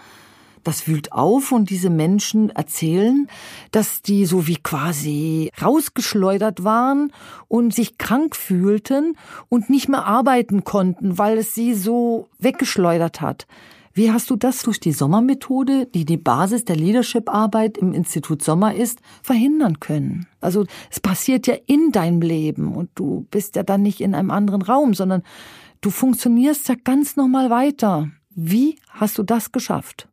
das 0.63 0.87
wühlt 0.87 1.11
auf 1.11 1.51
und 1.51 1.69
diese 1.69 1.89
Menschen 1.89 2.49
erzählen, 2.49 3.27
dass 3.71 4.01
die 4.01 4.25
so 4.25 4.47
wie 4.47 4.57
quasi 4.57 5.51
rausgeschleudert 5.61 6.63
waren 6.63 7.11
und 7.47 7.73
sich 7.73 7.97
krank 7.97 8.35
fühlten 8.35 9.17
und 9.49 9.69
nicht 9.69 9.89
mehr 9.89 10.05
arbeiten 10.05 10.63
konnten, 10.63 11.17
weil 11.17 11.37
es 11.37 11.55
sie 11.55 11.73
so 11.73 12.27
weggeschleudert 12.39 13.21
hat. 13.21 13.47
Wie 13.93 14.11
hast 14.11 14.29
du 14.29 14.35
das 14.35 14.61
durch 14.61 14.79
die 14.79 14.91
Sommermethode, 14.91 15.87
die 15.87 16.05
die 16.05 16.17
Basis 16.17 16.63
der 16.63 16.75
Leadership-Arbeit 16.75 17.77
im 17.77 17.93
Institut 17.93 18.43
Sommer 18.43 18.75
ist, 18.75 18.99
verhindern 19.23 19.79
können? 19.79 20.27
Also 20.41 20.65
es 20.89 20.99
passiert 20.99 21.47
ja 21.47 21.55
in 21.65 21.91
deinem 21.91 22.21
Leben 22.21 22.75
und 22.75 22.89
du 22.95 23.25
bist 23.31 23.55
ja 23.55 23.63
dann 23.63 23.81
nicht 23.81 23.99
in 23.99 24.15
einem 24.15 24.31
anderen 24.31 24.61
Raum, 24.61 24.93
sondern 24.93 25.23
du 25.81 25.89
funktionierst 25.89 26.69
ja 26.69 26.75
ganz 26.83 27.15
normal 27.15 27.49
weiter. 27.49 28.09
Wie 28.29 28.77
hast 28.89 29.17
du 29.17 29.23
das 29.23 29.51
geschafft? 29.51 30.08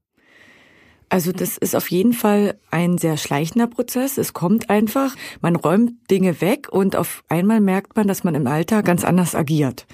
Also 1.08 1.30
das 1.30 1.56
ist 1.56 1.76
auf 1.76 1.88
jeden 1.90 2.12
Fall 2.12 2.58
ein 2.72 2.98
sehr 2.98 3.16
schleichender 3.16 3.68
Prozess. 3.68 4.18
Es 4.18 4.32
kommt 4.32 4.70
einfach, 4.70 5.14
man 5.40 5.54
räumt 5.54 5.92
Dinge 6.10 6.40
weg 6.40 6.68
und 6.70 6.96
auf 6.96 7.22
einmal 7.28 7.60
merkt 7.60 7.94
man, 7.96 8.08
dass 8.08 8.24
man 8.24 8.34
im 8.34 8.46
Alltag 8.48 8.84
ganz 8.84 9.04
anders 9.04 9.36
agiert. 9.36 9.86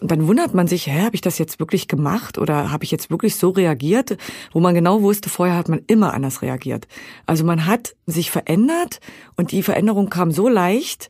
Und 0.00 0.10
dann 0.10 0.26
wundert 0.26 0.54
man 0.54 0.66
sich, 0.66 0.88
hä, 0.88 1.02
habe 1.02 1.14
ich 1.14 1.20
das 1.20 1.38
jetzt 1.38 1.60
wirklich 1.60 1.86
gemacht 1.86 2.36
oder 2.36 2.70
habe 2.72 2.84
ich 2.84 2.90
jetzt 2.90 3.10
wirklich 3.10 3.36
so 3.36 3.50
reagiert, 3.50 4.18
wo 4.52 4.60
man 4.60 4.74
genau 4.74 5.02
wusste, 5.02 5.30
vorher 5.30 5.56
hat 5.56 5.68
man 5.68 5.82
immer 5.86 6.12
anders 6.12 6.42
reagiert. 6.42 6.88
Also 7.26 7.44
man 7.44 7.66
hat 7.66 7.94
sich 8.06 8.30
verändert 8.30 9.00
und 9.36 9.52
die 9.52 9.62
Veränderung 9.62 10.10
kam 10.10 10.32
so 10.32 10.48
leicht, 10.48 11.08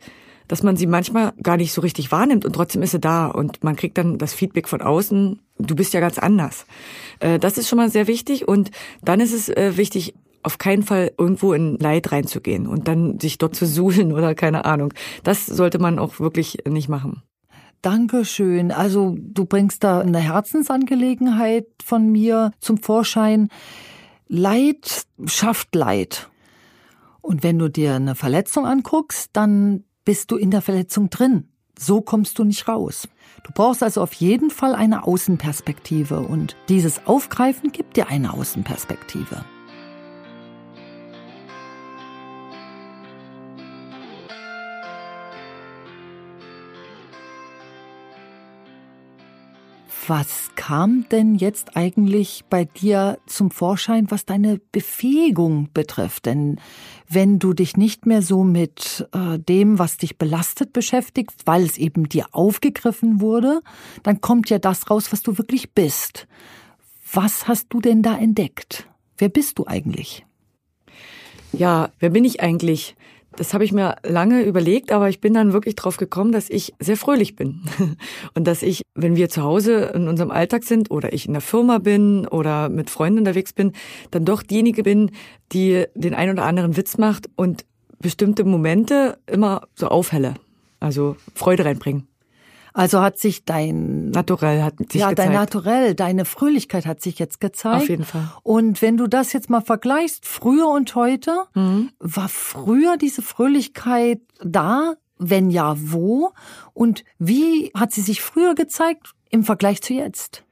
dass 0.49 0.63
man 0.63 0.77
sie 0.77 0.87
manchmal 0.87 1.33
gar 1.43 1.57
nicht 1.57 1.73
so 1.73 1.81
richtig 1.81 2.13
wahrnimmt 2.13 2.45
und 2.45 2.53
trotzdem 2.53 2.83
ist 2.83 2.93
sie 2.93 3.01
da 3.01 3.27
und 3.27 3.65
man 3.65 3.75
kriegt 3.75 3.99
dann 3.99 4.19
das 4.19 4.35
Feedback 4.35 4.69
von 4.69 4.83
außen, 4.83 5.41
du 5.59 5.75
bist 5.75 5.95
ja 5.95 6.01
ganz 6.01 6.19
anders. 6.19 6.67
Äh, 7.21 7.39
das 7.39 7.59
ist 7.59 7.69
schon 7.69 7.79
mal 7.79 7.91
sehr 7.91 8.07
wichtig 8.07 8.49
und 8.49 8.71
dann 9.03 9.21
ist 9.21 9.33
es 9.33 9.49
äh, 9.49 9.77
wichtig, 9.77 10.15
auf 10.43 10.59
keinen 10.59 10.85
Fall 10.85 11.13
irgendwo 11.19 11.53
in 11.53 11.77
Leid 11.79 12.13
reinzugehen 12.13 12.69
und 12.69 12.87
dann 12.87 13.19
sich 13.19 13.39
dort 13.39 13.57
zu 13.57 13.67
suhlen 13.67 14.13
oder 14.15 14.35
keine 14.35 14.65
Ahnung. 14.65 14.95
Das 15.25 15.47
sollte 15.47 15.79
man 15.79 15.99
auch 15.99 16.21
wirklich 16.21 16.59
nicht 16.69 16.89
machen. 16.89 17.23
Dankeschön. 17.83 18.73
Also 18.73 19.17
du 19.19 19.45
bringst 19.45 19.85
da 19.85 20.01
eine 20.01 20.19
Herzensangelegenheit 20.19 21.67
von 21.85 22.11
mir 22.11 22.53
zum 22.59 22.79
Vorschein. 22.79 23.49
Leid 24.29 25.07
schafft 25.27 25.75
Leid. 25.75 26.29
Und 27.21 27.43
wenn 27.43 27.59
du 27.59 27.69
dir 27.69 27.95
eine 27.95 28.15
Verletzung 28.15 28.67
anguckst, 28.67 29.31
dann 29.33 29.85
bist 30.05 30.31
du 30.31 30.37
in 30.37 30.51
der 30.51 30.63
Verletzung 30.63 31.11
drin. 31.11 31.49
So 31.79 32.01
kommst 32.01 32.39
du 32.39 32.45
nicht 32.45 32.69
raus. 32.69 33.09
Du 33.47 33.53
brauchst 33.53 33.85
also 33.85 34.03
auf 34.03 34.13
jeden 34.15 34.51
Fall 34.51 34.75
eine 34.75 35.05
Außenperspektive 35.05 36.19
und 36.19 36.57
dieses 36.69 37.07
Aufgreifen 37.07 37.71
gibt 37.71 37.97
dir 37.97 38.09
eine 38.09 38.35
Außenperspektive. 38.35 39.45
Was 50.09 50.51
kam 50.55 51.09
denn 51.09 51.35
jetzt 51.35 51.77
eigentlich 51.77 52.45
bei 52.49 52.65
dir 52.65 53.19
zum 53.27 53.51
Vorschein, 53.51 54.09
was 54.09 54.25
deine 54.25 54.61
Befähigung 54.71 55.69
betrifft? 55.75 56.27
Denn 56.27 56.61
wenn 57.09 57.41
du 57.41 57.55
dich 57.55 57.77
nicht 57.77 58.07
mehr 58.07 58.23
so 58.23 58.45
mit 58.45 59.09
äh, 59.13 59.39
dem, 59.41 59.81
was 59.81 59.97
dich 59.97 60.17
belastet, 60.17 60.73
beschäftigst, 60.73 61.47
weil 61.47 61.65
es 61.65 61.77
eben 61.77 62.09
dir 62.09 62.27
aufgegriffen 62.31 63.21
wurde, 63.21 63.63
dann 64.05 64.21
kommt 64.21 64.49
ja 64.49 64.61
das 64.61 64.91
raus, 64.91 65.11
was 65.11 65.23
du 65.23 65.39
wirklich 65.39 65.73
bist. 65.73 66.29
Was 67.13 67.49
hast 67.49 67.67
du 67.71 67.81
denn 67.81 68.03
da 68.03 68.17
entdeckt? 68.17 68.89
Wer 69.19 69.29
bist 69.29 69.59
du 69.59 69.67
eigentlich? 69.67 70.25
Ja, 71.53 71.91
wer 71.99 72.11
bin 72.11 72.25
ich 72.25 72.41
eigentlich? 72.41 72.95
Das 73.37 73.53
habe 73.53 73.65
ich 73.65 73.73
mir 73.73 73.97
lange 74.03 74.43
überlegt, 74.43 74.93
aber 74.93 75.11
ich 75.11 75.21
bin 75.21 75.35
dann 75.35 75.53
wirklich 75.53 75.77
drauf 75.77 75.99
gekommen, 75.99 76.33
dass 76.33 76.49
ich 76.49 76.73
sehr 76.81 76.97
fröhlich 76.97 77.37
bin. 77.37 77.63
Und 78.35 78.47
dass 78.47 78.63
ich, 78.63 78.83
wenn 78.95 79.15
wir 79.15 79.29
zu 79.29 79.43
Hause 79.43 79.93
in 79.95 80.09
unserem 80.09 80.31
Alltag 80.31 80.65
sind 80.65 80.91
oder 80.91 81.13
ich 81.13 81.27
in 81.27 81.35
der 81.35 81.43
Firma 81.43 81.79
bin 81.79 82.27
oder 82.27 82.71
mit 82.71 82.89
Freunden 82.89 83.19
unterwegs 83.19 83.53
bin, 83.53 83.73
dann 84.11 84.25
doch 84.25 84.43
diejenige 84.43 84.83
bin, 84.83 85.11
die 85.53 85.85
den 85.95 86.15
ein 86.15 86.31
oder 86.31 86.45
anderen 86.45 86.79
Witz 86.79 86.97
macht 86.97 87.29
und 87.37 87.67
bestimmte 88.01 88.45
Momente 88.45 89.19
immer 89.27 89.69
so 89.75 89.89
aufhelle. 89.89 90.35
Also 90.81 91.17
Freude 91.35 91.67
reinbringen. 91.67 92.07
Also 92.77 93.01
hat 93.01 93.19
sich 93.19 93.47
dein 93.47 94.11
Naturell 94.11 94.63
hat 94.63 94.75
sich 94.93 95.01
ja 95.01 95.09
gezeigt. 95.09 95.19
dein 95.19 95.33
Naturell, 95.33 95.95
deine 95.95 96.27
Fröhlichkeit 96.27 96.85
hat 96.85 97.01
sich 97.01 97.19
jetzt 97.19 97.41
gezeigt. 97.41 97.77
Auf 97.85 97.89
jeden 97.89 98.05
Fall. 98.05 98.29
Und 98.43 98.83
wenn 98.83 98.99
du 98.99 99.07
das 99.07 99.33
jetzt 99.33 99.49
mal 99.49 99.63
vergleichst, 99.63 100.27
früher 100.27 100.69
und 100.69 100.95
heute, 100.95 101.35
Mhm. 101.55 101.91
war 102.01 102.29
früher 102.29 102.99
diese 102.99 103.23
Fröhlichkeit 103.23 104.21
da? 104.45 104.93
Wenn 105.19 105.49
ja, 105.49 105.75
wo? 105.79 106.33
Und 106.75 107.03
wie 107.19 107.71
hat 107.73 107.93
sie 107.93 108.03
sich 108.03 108.21
früher 108.21 108.55
gezeigt 108.55 109.13
im 109.31 109.43
Vergleich 109.43 109.81
zu 109.81 109.95
jetzt? 109.95 110.45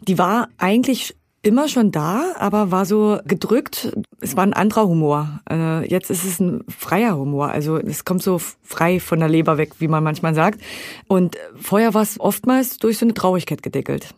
Die 0.00 0.16
war 0.16 0.48
eigentlich 0.56 1.17
immer 1.42 1.68
schon 1.68 1.92
da, 1.92 2.32
aber 2.36 2.70
war 2.70 2.84
so 2.84 3.18
gedrückt. 3.24 3.96
Es 4.20 4.36
war 4.36 4.44
ein 4.44 4.52
anderer 4.52 4.86
Humor. 4.86 5.40
Äh, 5.50 5.88
Jetzt 5.88 6.10
ist 6.10 6.24
es 6.24 6.40
ein 6.40 6.64
freier 6.68 7.16
Humor. 7.16 7.48
Also 7.50 7.76
es 7.78 8.04
kommt 8.04 8.22
so 8.22 8.38
frei 8.62 9.00
von 9.00 9.20
der 9.20 9.28
Leber 9.28 9.56
weg, 9.58 9.74
wie 9.78 9.88
man 9.88 10.02
manchmal 10.04 10.34
sagt. 10.34 10.60
Und 11.06 11.36
vorher 11.56 11.94
war 11.94 12.02
es 12.02 12.18
oftmals 12.18 12.78
durch 12.78 12.98
so 12.98 13.06
eine 13.06 13.14
Traurigkeit 13.14 13.62
gedeckelt, 13.62 14.14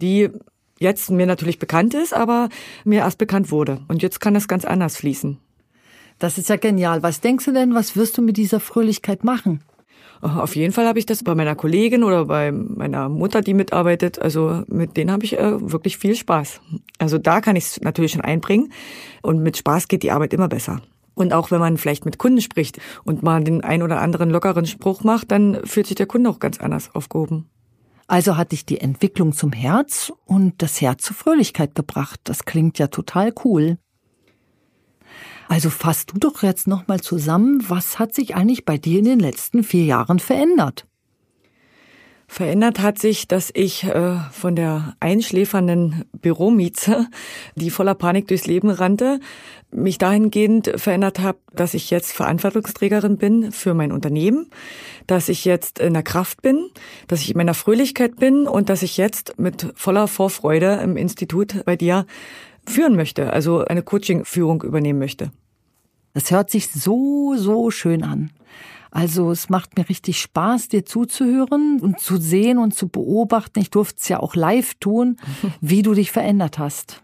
die 0.00 0.30
jetzt 0.78 1.10
mir 1.10 1.26
natürlich 1.26 1.58
bekannt 1.58 1.94
ist, 1.94 2.12
aber 2.12 2.48
mir 2.84 3.00
erst 3.00 3.18
bekannt 3.18 3.50
wurde. 3.50 3.80
Und 3.88 4.02
jetzt 4.02 4.20
kann 4.20 4.34
das 4.34 4.48
ganz 4.48 4.64
anders 4.64 4.96
fließen. 4.96 5.38
Das 6.18 6.38
ist 6.38 6.48
ja 6.48 6.56
genial. 6.56 7.02
Was 7.02 7.20
denkst 7.20 7.44
du 7.44 7.52
denn, 7.52 7.74
was 7.74 7.96
wirst 7.96 8.18
du 8.18 8.22
mit 8.22 8.36
dieser 8.36 8.60
Fröhlichkeit 8.60 9.24
machen? 9.24 9.60
Auf 10.20 10.56
jeden 10.56 10.72
Fall 10.72 10.86
habe 10.86 10.98
ich 10.98 11.06
das 11.06 11.22
bei 11.22 11.34
meiner 11.34 11.54
Kollegin 11.54 12.02
oder 12.02 12.24
bei 12.26 12.50
meiner 12.52 13.08
Mutter, 13.08 13.42
die 13.42 13.54
mitarbeitet. 13.54 14.18
Also 14.18 14.62
mit 14.68 14.96
denen 14.96 15.10
habe 15.10 15.24
ich 15.24 15.38
äh, 15.38 15.70
wirklich 15.72 15.98
viel 15.98 16.14
Spaß. 16.14 16.60
Also 16.98 17.18
da 17.18 17.40
kann 17.40 17.56
ich 17.56 17.64
es 17.64 17.80
natürlich 17.80 18.12
schon 18.12 18.22
einbringen. 18.22 18.72
Und 19.22 19.42
mit 19.42 19.56
Spaß 19.56 19.88
geht 19.88 20.02
die 20.02 20.10
Arbeit 20.10 20.32
immer 20.32 20.48
besser. 20.48 20.80
Und 21.14 21.32
auch 21.32 21.50
wenn 21.50 21.60
man 21.60 21.76
vielleicht 21.76 22.04
mit 22.04 22.18
Kunden 22.18 22.40
spricht 22.40 22.78
und 23.04 23.22
mal 23.22 23.42
den 23.44 23.62
ein 23.62 23.82
oder 23.82 24.00
anderen 24.00 24.30
lockeren 24.30 24.66
Spruch 24.66 25.04
macht, 25.04 25.30
dann 25.30 25.60
fühlt 25.64 25.86
sich 25.86 25.96
der 25.96 26.06
Kunde 26.06 26.28
auch 26.30 26.40
ganz 26.40 26.60
anders 26.60 26.94
aufgehoben. 26.94 27.48
Also 28.06 28.36
hat 28.36 28.52
dich 28.52 28.66
die 28.66 28.80
Entwicklung 28.80 29.32
zum 29.32 29.52
Herz 29.52 30.12
und 30.26 30.60
das 30.62 30.80
Herz 30.80 31.04
zur 31.04 31.16
Fröhlichkeit 31.16 31.74
gebracht. 31.74 32.20
Das 32.24 32.44
klingt 32.44 32.78
ja 32.78 32.88
total 32.88 33.32
cool. 33.44 33.78
Also 35.48 35.70
fass 35.70 36.06
du 36.06 36.18
doch 36.18 36.42
jetzt 36.42 36.66
nochmal 36.66 37.00
zusammen, 37.00 37.64
was 37.68 37.98
hat 37.98 38.14
sich 38.14 38.34
eigentlich 38.34 38.64
bei 38.64 38.78
dir 38.78 38.98
in 38.98 39.04
den 39.04 39.20
letzten 39.20 39.62
vier 39.64 39.84
Jahren 39.84 40.18
verändert? 40.18 40.86
Verändert 42.26 42.80
hat 42.80 42.98
sich, 42.98 43.28
dass 43.28 43.50
ich 43.54 43.84
äh, 43.84 44.16
von 44.32 44.56
der 44.56 44.96
einschläfernden 44.98 46.04
Büromieze, 46.20 47.06
die 47.54 47.70
voller 47.70 47.94
Panik 47.94 48.26
durchs 48.26 48.46
Leben 48.46 48.70
rannte, 48.70 49.20
mich 49.70 49.98
dahingehend 49.98 50.72
verändert 50.76 51.20
habe, 51.20 51.38
dass 51.52 51.74
ich 51.74 51.90
jetzt 51.90 52.12
Verantwortungsträgerin 52.12 53.18
bin 53.18 53.52
für 53.52 53.74
mein 53.74 53.92
Unternehmen, 53.92 54.50
dass 55.06 55.28
ich 55.28 55.44
jetzt 55.44 55.78
in 55.78 55.92
der 55.92 56.02
Kraft 56.02 56.42
bin, 56.42 56.70
dass 57.08 57.20
ich 57.20 57.30
in 57.30 57.36
meiner 57.36 57.54
Fröhlichkeit 57.54 58.16
bin 58.16 58.48
und 58.48 58.68
dass 58.68 58.82
ich 58.82 58.96
jetzt 58.96 59.38
mit 59.38 59.72
voller 59.76 60.08
Vorfreude 60.08 60.80
im 60.82 60.96
Institut 60.96 61.64
bei 61.64 61.76
dir 61.76 62.06
führen 62.66 62.96
möchte, 62.96 63.32
also 63.32 63.64
eine 63.64 63.82
Coaching-Führung 63.82 64.62
übernehmen 64.62 64.98
möchte. 64.98 65.30
Das 66.12 66.30
hört 66.30 66.50
sich 66.50 66.70
so, 66.70 67.34
so 67.36 67.70
schön 67.70 68.02
an. 68.02 68.30
Also 68.90 69.32
es 69.32 69.48
macht 69.48 69.76
mir 69.76 69.88
richtig 69.88 70.20
Spaß, 70.20 70.68
dir 70.68 70.84
zuzuhören 70.84 71.80
und 71.80 71.98
zu 71.98 72.16
sehen 72.16 72.58
und 72.58 72.74
zu 72.76 72.88
beobachten. 72.88 73.58
Ich 73.58 73.70
durfte 73.70 73.98
es 74.00 74.08
ja 74.08 74.20
auch 74.20 74.36
live 74.36 74.74
tun, 74.74 75.16
wie 75.60 75.82
du 75.82 75.94
dich 75.94 76.12
verändert 76.12 76.58
hast. 76.58 77.02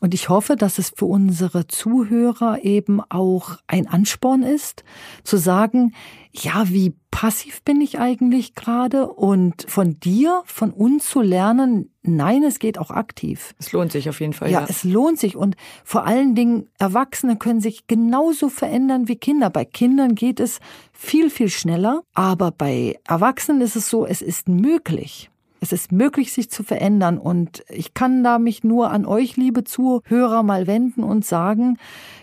Und 0.00 0.14
ich 0.14 0.28
hoffe, 0.28 0.56
dass 0.56 0.78
es 0.78 0.92
für 0.94 1.06
unsere 1.06 1.66
Zuhörer 1.66 2.64
eben 2.64 3.00
auch 3.08 3.58
ein 3.66 3.86
Ansporn 3.86 4.42
ist, 4.42 4.84
zu 5.24 5.36
sagen, 5.36 5.92
ja, 6.32 6.68
wie 6.68 6.94
passiv 7.10 7.62
bin 7.62 7.80
ich 7.80 7.98
eigentlich 7.98 8.54
gerade 8.54 9.08
und 9.08 9.66
von 9.68 9.98
dir, 9.98 10.42
von 10.46 10.70
uns 10.70 11.08
zu 11.08 11.22
lernen, 11.22 11.90
nein, 12.02 12.44
es 12.44 12.60
geht 12.60 12.78
auch 12.78 12.90
aktiv. 12.90 13.52
Es 13.58 13.72
lohnt 13.72 13.90
sich 13.90 14.08
auf 14.08 14.20
jeden 14.20 14.32
Fall. 14.32 14.50
Ja, 14.50 14.60
Ja, 14.60 14.66
es 14.68 14.84
lohnt 14.84 15.18
sich 15.18 15.36
und 15.36 15.56
vor 15.84 16.06
allen 16.06 16.34
Dingen 16.34 16.68
Erwachsene 16.78 17.36
können 17.36 17.60
sich 17.60 17.86
genauso 17.88 18.48
verändern 18.48 19.08
wie 19.08 19.16
Kinder. 19.16 19.50
Bei 19.50 19.64
Kindern 19.64 20.14
geht 20.14 20.38
es 20.38 20.60
viel, 20.92 21.30
viel 21.30 21.50
schneller, 21.50 22.02
aber 22.14 22.52
bei 22.52 22.98
Erwachsenen 23.06 23.60
ist 23.60 23.76
es 23.76 23.90
so, 23.90 24.06
es 24.06 24.22
ist 24.22 24.48
möglich. 24.48 25.29
Es 25.60 25.72
ist 25.72 25.92
möglich, 25.92 26.32
sich 26.32 26.50
zu 26.50 26.62
verändern 26.62 27.18
und 27.18 27.62
ich 27.68 27.94
kann 27.94 28.24
da 28.24 28.38
mich 28.38 28.64
nur 28.64 28.90
an 28.90 29.04
euch, 29.04 29.36
liebe 29.36 29.64
Zuhörer, 29.64 30.42
mal 30.42 30.66
wenden 30.66 31.04
und 31.04 31.24
sagen, 31.24 31.78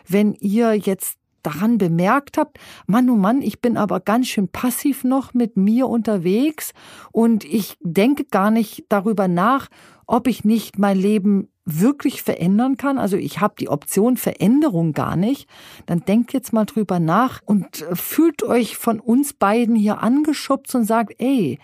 wenn 0.07 0.33
ihr 0.33 0.73
jetzt 0.73 1.17
daran 1.43 1.77
bemerkt 1.77 2.37
habt, 2.37 2.57
Mann, 2.87 3.09
oh 3.09 3.15
Mann, 3.15 3.41
ich 3.41 3.61
bin 3.61 3.77
aber 3.77 3.99
ganz 3.99 4.27
schön 4.27 4.49
passiv 4.49 5.03
noch 5.03 5.33
mit 5.33 5.55
mir 5.55 5.87
unterwegs 5.87 6.73
und 7.11 7.45
ich 7.45 7.77
denke 7.81 8.25
gar 8.25 8.51
nicht 8.51 8.85
darüber 8.89 9.27
nach, 9.27 9.67
ob 10.07 10.27
ich 10.27 10.43
nicht 10.43 10.79
mein 10.79 10.97
Leben 10.97 11.49
wirklich 11.63 12.23
verändern 12.23 12.77
kann. 12.77 12.97
Also 12.97 13.17
ich 13.17 13.41
habe 13.41 13.55
die 13.59 13.69
Option 13.69 14.15
Veränderung 14.17 14.93
gar 14.93 15.17
nicht. 15.17 15.49
Dann 15.85 15.99
denkt 16.05 16.31
jetzt 16.33 16.53
mal 16.53 16.65
drüber 16.65 16.99
nach 16.99 17.41
und 17.45 17.81
äh, 17.81 17.95
fühlt 17.95 18.41
euch 18.43 18.77
von 18.77 19.01
uns 19.01 19.33
beiden 19.33 19.75
hier 19.75 20.01
angeschubst 20.01 20.73
und 20.75 20.85
sagt, 20.85 21.13
ey, 21.17 21.59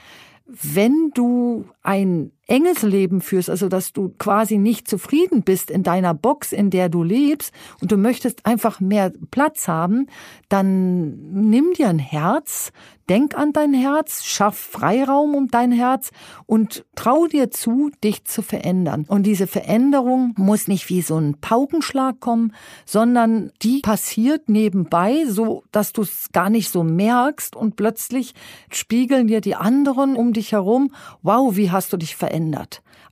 wenn 0.46 1.12
du 1.14 1.66
ein 1.82 2.32
enges 2.54 2.84
Leben 2.84 3.20
führst, 3.20 3.50
also 3.50 3.68
dass 3.68 3.94
du 3.94 4.14
quasi 4.20 4.60
nicht 4.60 4.88
zufrieden 4.88 5.42
bist 5.42 5.72
in 5.72 5.82
deiner 5.82 6.14
Box, 6.14 6.52
in 6.52 6.70
der 6.70 6.88
du 6.88 7.02
lebst 7.02 7.52
und 7.82 7.92
du 7.92 7.98
möchtest 7.98 8.46
einfach 8.46 8.80
mehr 8.80 9.12
Platz 9.32 9.68
haben, 9.68 10.06
dann 10.50 11.50
nimm 11.50 11.74
dir 11.74 11.90
ein 11.90 11.98
Herz, 11.98 12.72
denk 13.10 13.36
an 13.36 13.54
dein 13.54 13.74
Herz, 13.74 14.24
schaff 14.24 14.56
Freiraum 14.56 15.34
um 15.34 15.48
dein 15.48 15.72
Herz 15.72 16.12
und 16.46 16.86
trau 16.96 17.26
dir 17.26 17.50
zu, 17.50 17.90
dich 18.04 18.26
zu 18.26 18.44
verändern. 18.44 19.06
Und 19.08 19.24
diese 19.24 19.48
Veränderung 19.48 20.34
muss 20.38 20.68
nicht 20.68 20.90
wie 20.90 21.02
so 21.02 21.18
ein 21.18 21.38
Paukenschlag 21.42 22.20
kommen, 22.20 22.54
sondern 22.86 23.52
die 23.62 23.82
passiert 23.82 24.48
nebenbei, 24.48 25.26
so 25.28 25.64
dass 25.72 25.92
du 25.92 26.04
es 26.04 26.30
gar 26.32 26.52
nicht 26.52 26.70
so 26.70 26.84
merkst 26.84 27.56
und 27.56 27.76
plötzlich 27.76 28.36
spiegeln 28.70 29.28
dir 29.28 29.42
die 29.42 29.56
anderen 29.56 30.16
um 30.16 30.34
dich 30.34 30.52
herum, 30.52 30.94
wow, 31.24 31.56
wie 31.56 31.72
hast 31.72 31.92
du 31.94 31.98
dich 31.98 32.16
verändert? 32.16 32.43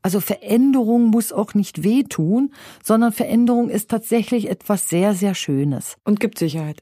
Also 0.02 0.20
Veränderung 0.20 1.06
muss 1.06 1.32
auch 1.32 1.54
nicht 1.54 1.84
wehtun, 1.84 2.54
sondern 2.84 3.12
Veränderung 3.12 3.70
ist 3.70 3.90
tatsächlich 3.90 4.50
etwas 4.50 4.90
sehr, 4.90 5.14
sehr 5.14 5.36
Schönes. 5.36 5.98
und 6.04 6.20
gibt 6.20 6.38
Sicherheit. 6.38 6.82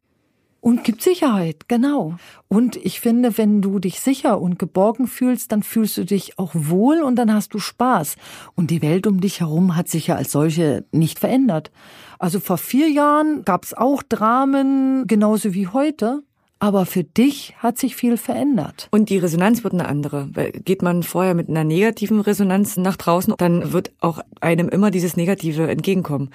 Und 0.61 0.83
gibt 0.83 1.01
Sicherheit, 1.01 1.69
genau. 1.69 2.15
Und 2.49 2.75
ich 2.75 2.99
finde, 2.99 3.37
wenn 3.37 3.61
du 3.61 3.79
dich 3.79 4.01
sicher 4.01 4.41
und 4.41 4.59
geborgen 4.59 5.07
fühlst, 5.07 5.53
dann 5.53 5.63
fühlst 5.63 5.95
du 5.97 6.03
dich 6.03 6.37
auch 6.37 6.51
wohl 6.53 7.01
und 7.01 7.15
dann 7.15 7.33
hast 7.33 7.53
du 7.53 7.59
Spaß. 7.59 8.17
Und 8.55 8.69
die 8.69 8.81
Welt 8.81 9.07
um 9.07 9.21
dich 9.21 9.39
herum 9.39 9.77
hat 9.77 9.87
sich 9.87 10.07
ja 10.07 10.15
als 10.15 10.33
solche 10.33 10.83
nicht 10.91 11.19
verändert. 11.19 11.71
Also 12.19 12.41
vor 12.41 12.57
vier 12.57 12.89
Jahren 12.89 13.45
gab 13.45 13.63
es 13.63 13.73
auch 13.73 14.03
Dramen, 14.03 15.07
genauso 15.07 15.53
wie 15.53 15.67
heute. 15.67 16.23
Aber 16.59 16.85
für 16.85 17.05
dich 17.05 17.55
hat 17.57 17.77
sich 17.77 17.95
viel 17.95 18.17
verändert. 18.17 18.89
Und 18.91 19.09
die 19.09 19.17
Resonanz 19.17 19.63
wird 19.63 19.73
eine 19.73 19.87
andere. 19.87 20.29
Geht 20.65 20.81
man 20.81 21.03
vorher 21.03 21.33
mit 21.33 21.47
einer 21.47 21.63
negativen 21.63 22.19
Resonanz 22.19 22.75
nach 22.75 22.97
draußen, 22.97 23.33
dann 23.37 23.71
wird 23.71 23.91
auch 24.01 24.19
einem 24.41 24.67
immer 24.67 24.91
dieses 24.91 25.15
Negative 25.15 25.69
entgegenkommen. 25.69 26.31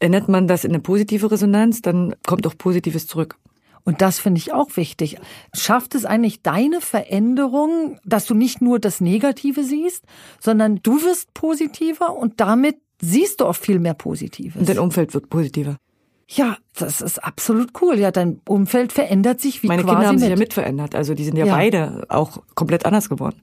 Ändert 0.00 0.28
man 0.28 0.48
das 0.48 0.64
in 0.64 0.72
eine 0.72 0.80
positive 0.80 1.30
Resonanz, 1.30 1.82
dann 1.82 2.14
kommt 2.26 2.46
auch 2.46 2.56
Positives 2.56 3.06
zurück. 3.06 3.36
Und 3.84 4.02
das 4.02 4.18
finde 4.18 4.38
ich 4.38 4.52
auch 4.52 4.76
wichtig. 4.76 5.18
Schafft 5.54 5.94
es 5.94 6.04
eigentlich 6.04 6.42
deine 6.42 6.80
Veränderung, 6.80 8.00
dass 8.04 8.26
du 8.26 8.34
nicht 8.34 8.60
nur 8.60 8.80
das 8.80 9.00
Negative 9.00 9.62
siehst, 9.62 10.04
sondern 10.40 10.80
du 10.82 11.02
wirst 11.02 11.32
positiver 11.34 12.16
und 12.16 12.40
damit 12.40 12.78
siehst 13.00 13.40
du 13.40 13.44
auch 13.44 13.54
viel 13.54 13.78
mehr 13.78 13.94
Positives. 13.94 14.58
Und 14.58 14.68
dein 14.68 14.80
Umfeld 14.80 15.14
wird 15.14 15.30
positiver. 15.30 15.76
Ja, 16.28 16.56
das 16.76 17.00
ist 17.00 17.22
absolut 17.22 17.70
cool. 17.80 17.98
Ja, 17.98 18.10
dein 18.10 18.40
Umfeld 18.48 18.92
verändert 18.92 19.40
sich 19.40 19.62
wie 19.62 19.68
Meine 19.68 19.82
quasi 19.84 19.94
Kinder 19.94 20.08
haben 20.08 20.18
sich 20.18 20.28
mit. 20.28 20.38
ja 20.38 20.42
mitverändert. 20.42 20.94
Also 20.94 21.14
die 21.14 21.24
sind 21.24 21.36
ja, 21.36 21.46
Ja. 21.46 21.54
beide 21.54 22.04
auch 22.08 22.42
komplett 22.54 22.84
anders 22.84 23.08
geworden. 23.08 23.40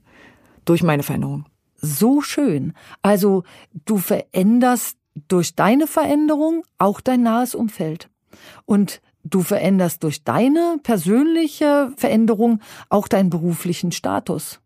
Durch 0.64 0.82
meine 0.82 1.02
Veränderung. 1.02 1.46
so 1.76 2.20
schön. 2.22 2.72
Also 3.02 3.42
du 3.86 3.98
veränderst 3.98 4.96
durch 5.28 5.54
deine 5.54 5.86
Veränderung 5.86 6.62
auch 6.78 7.00
dein 7.02 7.22
nahes 7.22 7.54
Umfeld. 7.54 8.08
Und 8.64 9.02
du 9.22 9.42
veränderst 9.42 10.02
durch 10.02 10.24
deine 10.24 10.78
persönliche 10.82 11.92
Veränderung 11.96 12.60
auch 12.88 13.06
deinen 13.08 13.28
beruflichen 13.30 13.92
Status. 13.92 14.60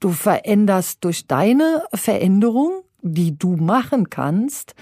Du 0.00 0.10
veränderst 0.10 1.04
durch 1.04 1.26
deine 1.28 1.84
Veränderung, 1.94 2.82
die 3.02 3.38
du 3.38 3.56
machen 3.56 4.10
kannst, 4.10 4.74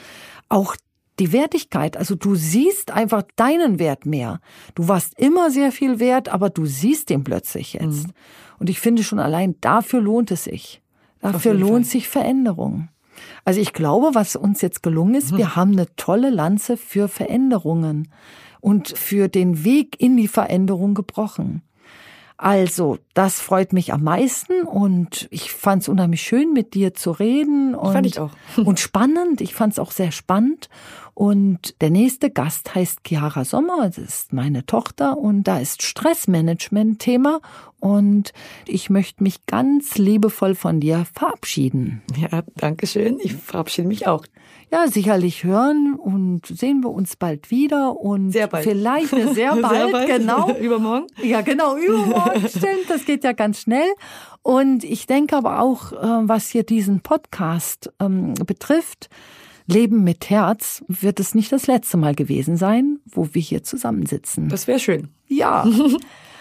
auch 0.48 0.74
die 1.18 1.33
Wertigkeit. 1.33 1.96
Also 1.96 2.14
du 2.14 2.35
siehst 2.35 2.90
einfach 2.90 3.22
deinen 3.37 3.78
Wert 3.78 4.07
mehr. 4.07 4.40
Du 4.74 4.88
warst 4.88 5.18
immer 5.18 5.50
sehr 5.50 5.72
viel 5.72 5.98
wert, 6.00 6.28
aber 6.28 6.50
du 6.50 6.66
siehst 6.66 7.11
den 7.11 7.24
plötzlich 7.24 7.74
jetzt. 7.74 8.09
Und 8.59 8.70
ich 8.70 8.81
finde 8.81 9.02
schon 9.04 9.18
allein 9.18 9.57
dafür 9.61 10.00
lohnt 10.00 10.31
es 10.31 10.44
sich. 10.44 10.83
Dafür 11.20 11.54
lohnt 11.54 11.87
Fall. 11.87 11.92
sich 11.92 12.09
Veränderung. 12.09 12.88
Also 13.44 13.61
ich 13.61 13.72
glaube, 13.72 14.11
was 14.14 14.37
uns 14.37 14.61
jetzt 14.61 14.83
gelungen 14.83 15.14
ist, 15.14 15.37
wir 15.37 15.57
haben 15.57 15.72
eine 15.72 15.87
tolle 15.96 16.31
Lanze 16.31 16.76
für 16.76 17.09
Veränderungen 17.09 18.09
und 18.61 18.96
für 18.96 19.28
den 19.28 19.64
Weg 19.64 20.00
in 20.00 20.16
die 20.16 20.28
Veränderung 20.28 20.94
gebrochen. 20.94 21.62
Also, 22.40 22.98
das 23.14 23.40
freut 23.40 23.72
mich 23.72 23.92
am 23.92 24.05
meisten 24.05 24.62
und 24.62 25.27
ich 25.33 25.51
fand 25.51 25.83
es 25.83 25.88
unheimlich 25.88 26.22
schön, 26.22 26.53
mit 26.53 26.72
dir 26.74 26.94
zu 26.94 27.11
reden. 27.11 27.74
Und, 27.74 27.92
Fand 27.92 28.07
ich 28.07 28.20
auch. 28.20 28.31
und 28.64 28.79
spannend. 28.79 29.40
Ich 29.40 29.55
fand 29.55 29.72
es 29.72 29.81
auch 29.81 29.90
sehr 29.90 30.12
spannend. 30.12 30.68
Und 31.14 31.74
der 31.81 31.90
nächste 31.90 32.31
Gast 32.31 32.77
heißt 32.77 33.01
Chiara 33.05 33.44
Sommer. 33.44 33.88
Das 33.88 33.98
ist 33.98 34.33
meine 34.33 34.64
Tochter 34.66 35.18
und 35.18 35.42
da 35.48 35.59
ist 35.59 35.83
Stressmanagement 35.83 37.01
Thema. 37.01 37.40
Und 37.81 38.33
ich 38.66 38.88
möchte 38.88 39.24
mich 39.24 39.44
ganz 39.46 39.98
liebevoll 39.98 40.55
von 40.55 40.79
dir 40.79 41.07
verabschieden. 41.12 42.03
Ja, 42.16 42.42
danke 42.55 42.87
schön. 42.87 43.18
Ich 43.20 43.35
verabschiede 43.35 43.88
mich 43.88 44.07
auch. 44.07 44.24
Ja, 44.70 44.87
sicherlich 44.87 45.44
hören 45.44 45.94
und 45.94 46.46
sehen 46.46 46.83
wir 46.83 46.90
uns 46.90 47.16
bald 47.16 47.50
wieder 47.50 47.96
und 47.98 48.33
Sehr 48.33 48.48
bald. 48.48 48.64
vielleicht 48.64 49.09
sehr 49.11 49.33
Sehr 49.35 49.57
bald, 49.57 49.92
bald. 49.92 50.07
genau. 50.09 50.54
Übermorgen. 50.61 51.07
Ja, 51.22 51.40
genau, 51.40 51.76
übermorgen, 51.76 52.46
stimmt, 52.48 52.88
das 52.88 53.04
geht 53.04 53.24
ja 53.24 53.33
ganz 53.33 53.61
schnell. 53.61 53.88
Und 54.42 54.85
ich 54.85 55.07
denke 55.07 55.37
aber 55.37 55.61
auch, 55.61 55.92
äh, 55.92 56.28
was 56.28 56.48
hier 56.48 56.64
diesen 56.64 57.00
Podcast 57.00 57.90
ähm, 58.00 58.35
betrifft, 58.46 59.09
Leben 59.66 60.02
mit 60.04 60.31
Herz, 60.31 60.83
wird 60.88 61.20
es 61.20 61.35
nicht 61.35 61.52
das 61.52 61.66
letzte 61.66 61.96
Mal 61.98 62.14
gewesen 62.14 62.57
sein, 62.57 63.00
wo 63.04 63.28
wir 63.33 63.42
hier 63.42 63.62
zusammensitzen. 63.62 64.48
Das 64.48 64.66
wäre 64.66 64.78
schön. 64.78 65.09
Ja. 65.26 65.66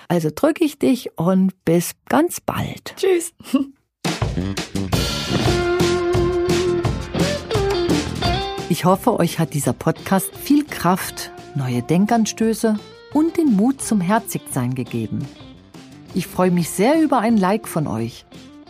Also 0.07 0.29
drücke 0.33 0.63
ich 0.63 0.79
dich 0.79 1.17
und 1.17 1.51
bis 1.65 1.91
ganz 2.07 2.39
bald. 2.39 2.95
Tschüss. 2.95 3.33
Ich 8.77 8.85
hoffe, 8.85 9.19
euch 9.19 9.39
hat 9.39 9.55
dieser 9.55 9.73
Podcast 9.73 10.29
viel 10.35 10.63
Kraft, 10.63 11.31
neue 11.55 11.81
Denkanstöße 11.81 12.77
und 13.11 13.35
den 13.35 13.55
Mut 13.55 13.81
zum 13.81 13.99
Herzigsein 13.99 14.75
gegeben. 14.75 15.27
Ich 16.13 16.27
freue 16.27 16.51
mich 16.51 16.69
sehr 16.69 17.01
über 17.01 17.17
ein 17.17 17.37
Like 17.37 17.67
von 17.67 17.87
euch, 17.87 18.23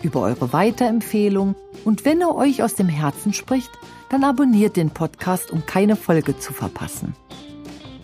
über 0.03 0.21
eure 0.21 0.53
Weiterempfehlung 0.53 1.55
und 1.83 2.05
wenn 2.05 2.21
er 2.21 2.33
euch 2.35 2.63
aus 2.63 2.75
dem 2.75 2.87
Herzen 2.87 3.33
spricht, 3.33 3.71
dann 4.07 4.23
abonniert 4.23 4.77
den 4.77 4.91
Podcast, 4.91 5.51
um 5.51 5.65
keine 5.65 5.97
Folge 5.97 6.39
zu 6.39 6.53
verpassen. 6.53 7.13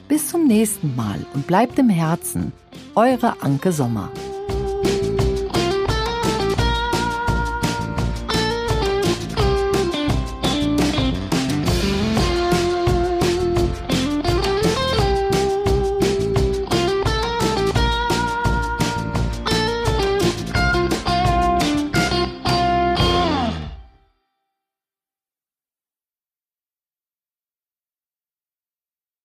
Bis 0.09 0.27
zum 0.27 0.45
nächsten 0.45 0.97
Mal 0.97 1.25
und 1.33 1.47
bleibt 1.47 1.79
im 1.79 1.87
Herzen. 1.87 2.51
Eure 2.95 3.41
Anke 3.41 3.71
Sommer. 3.71 4.11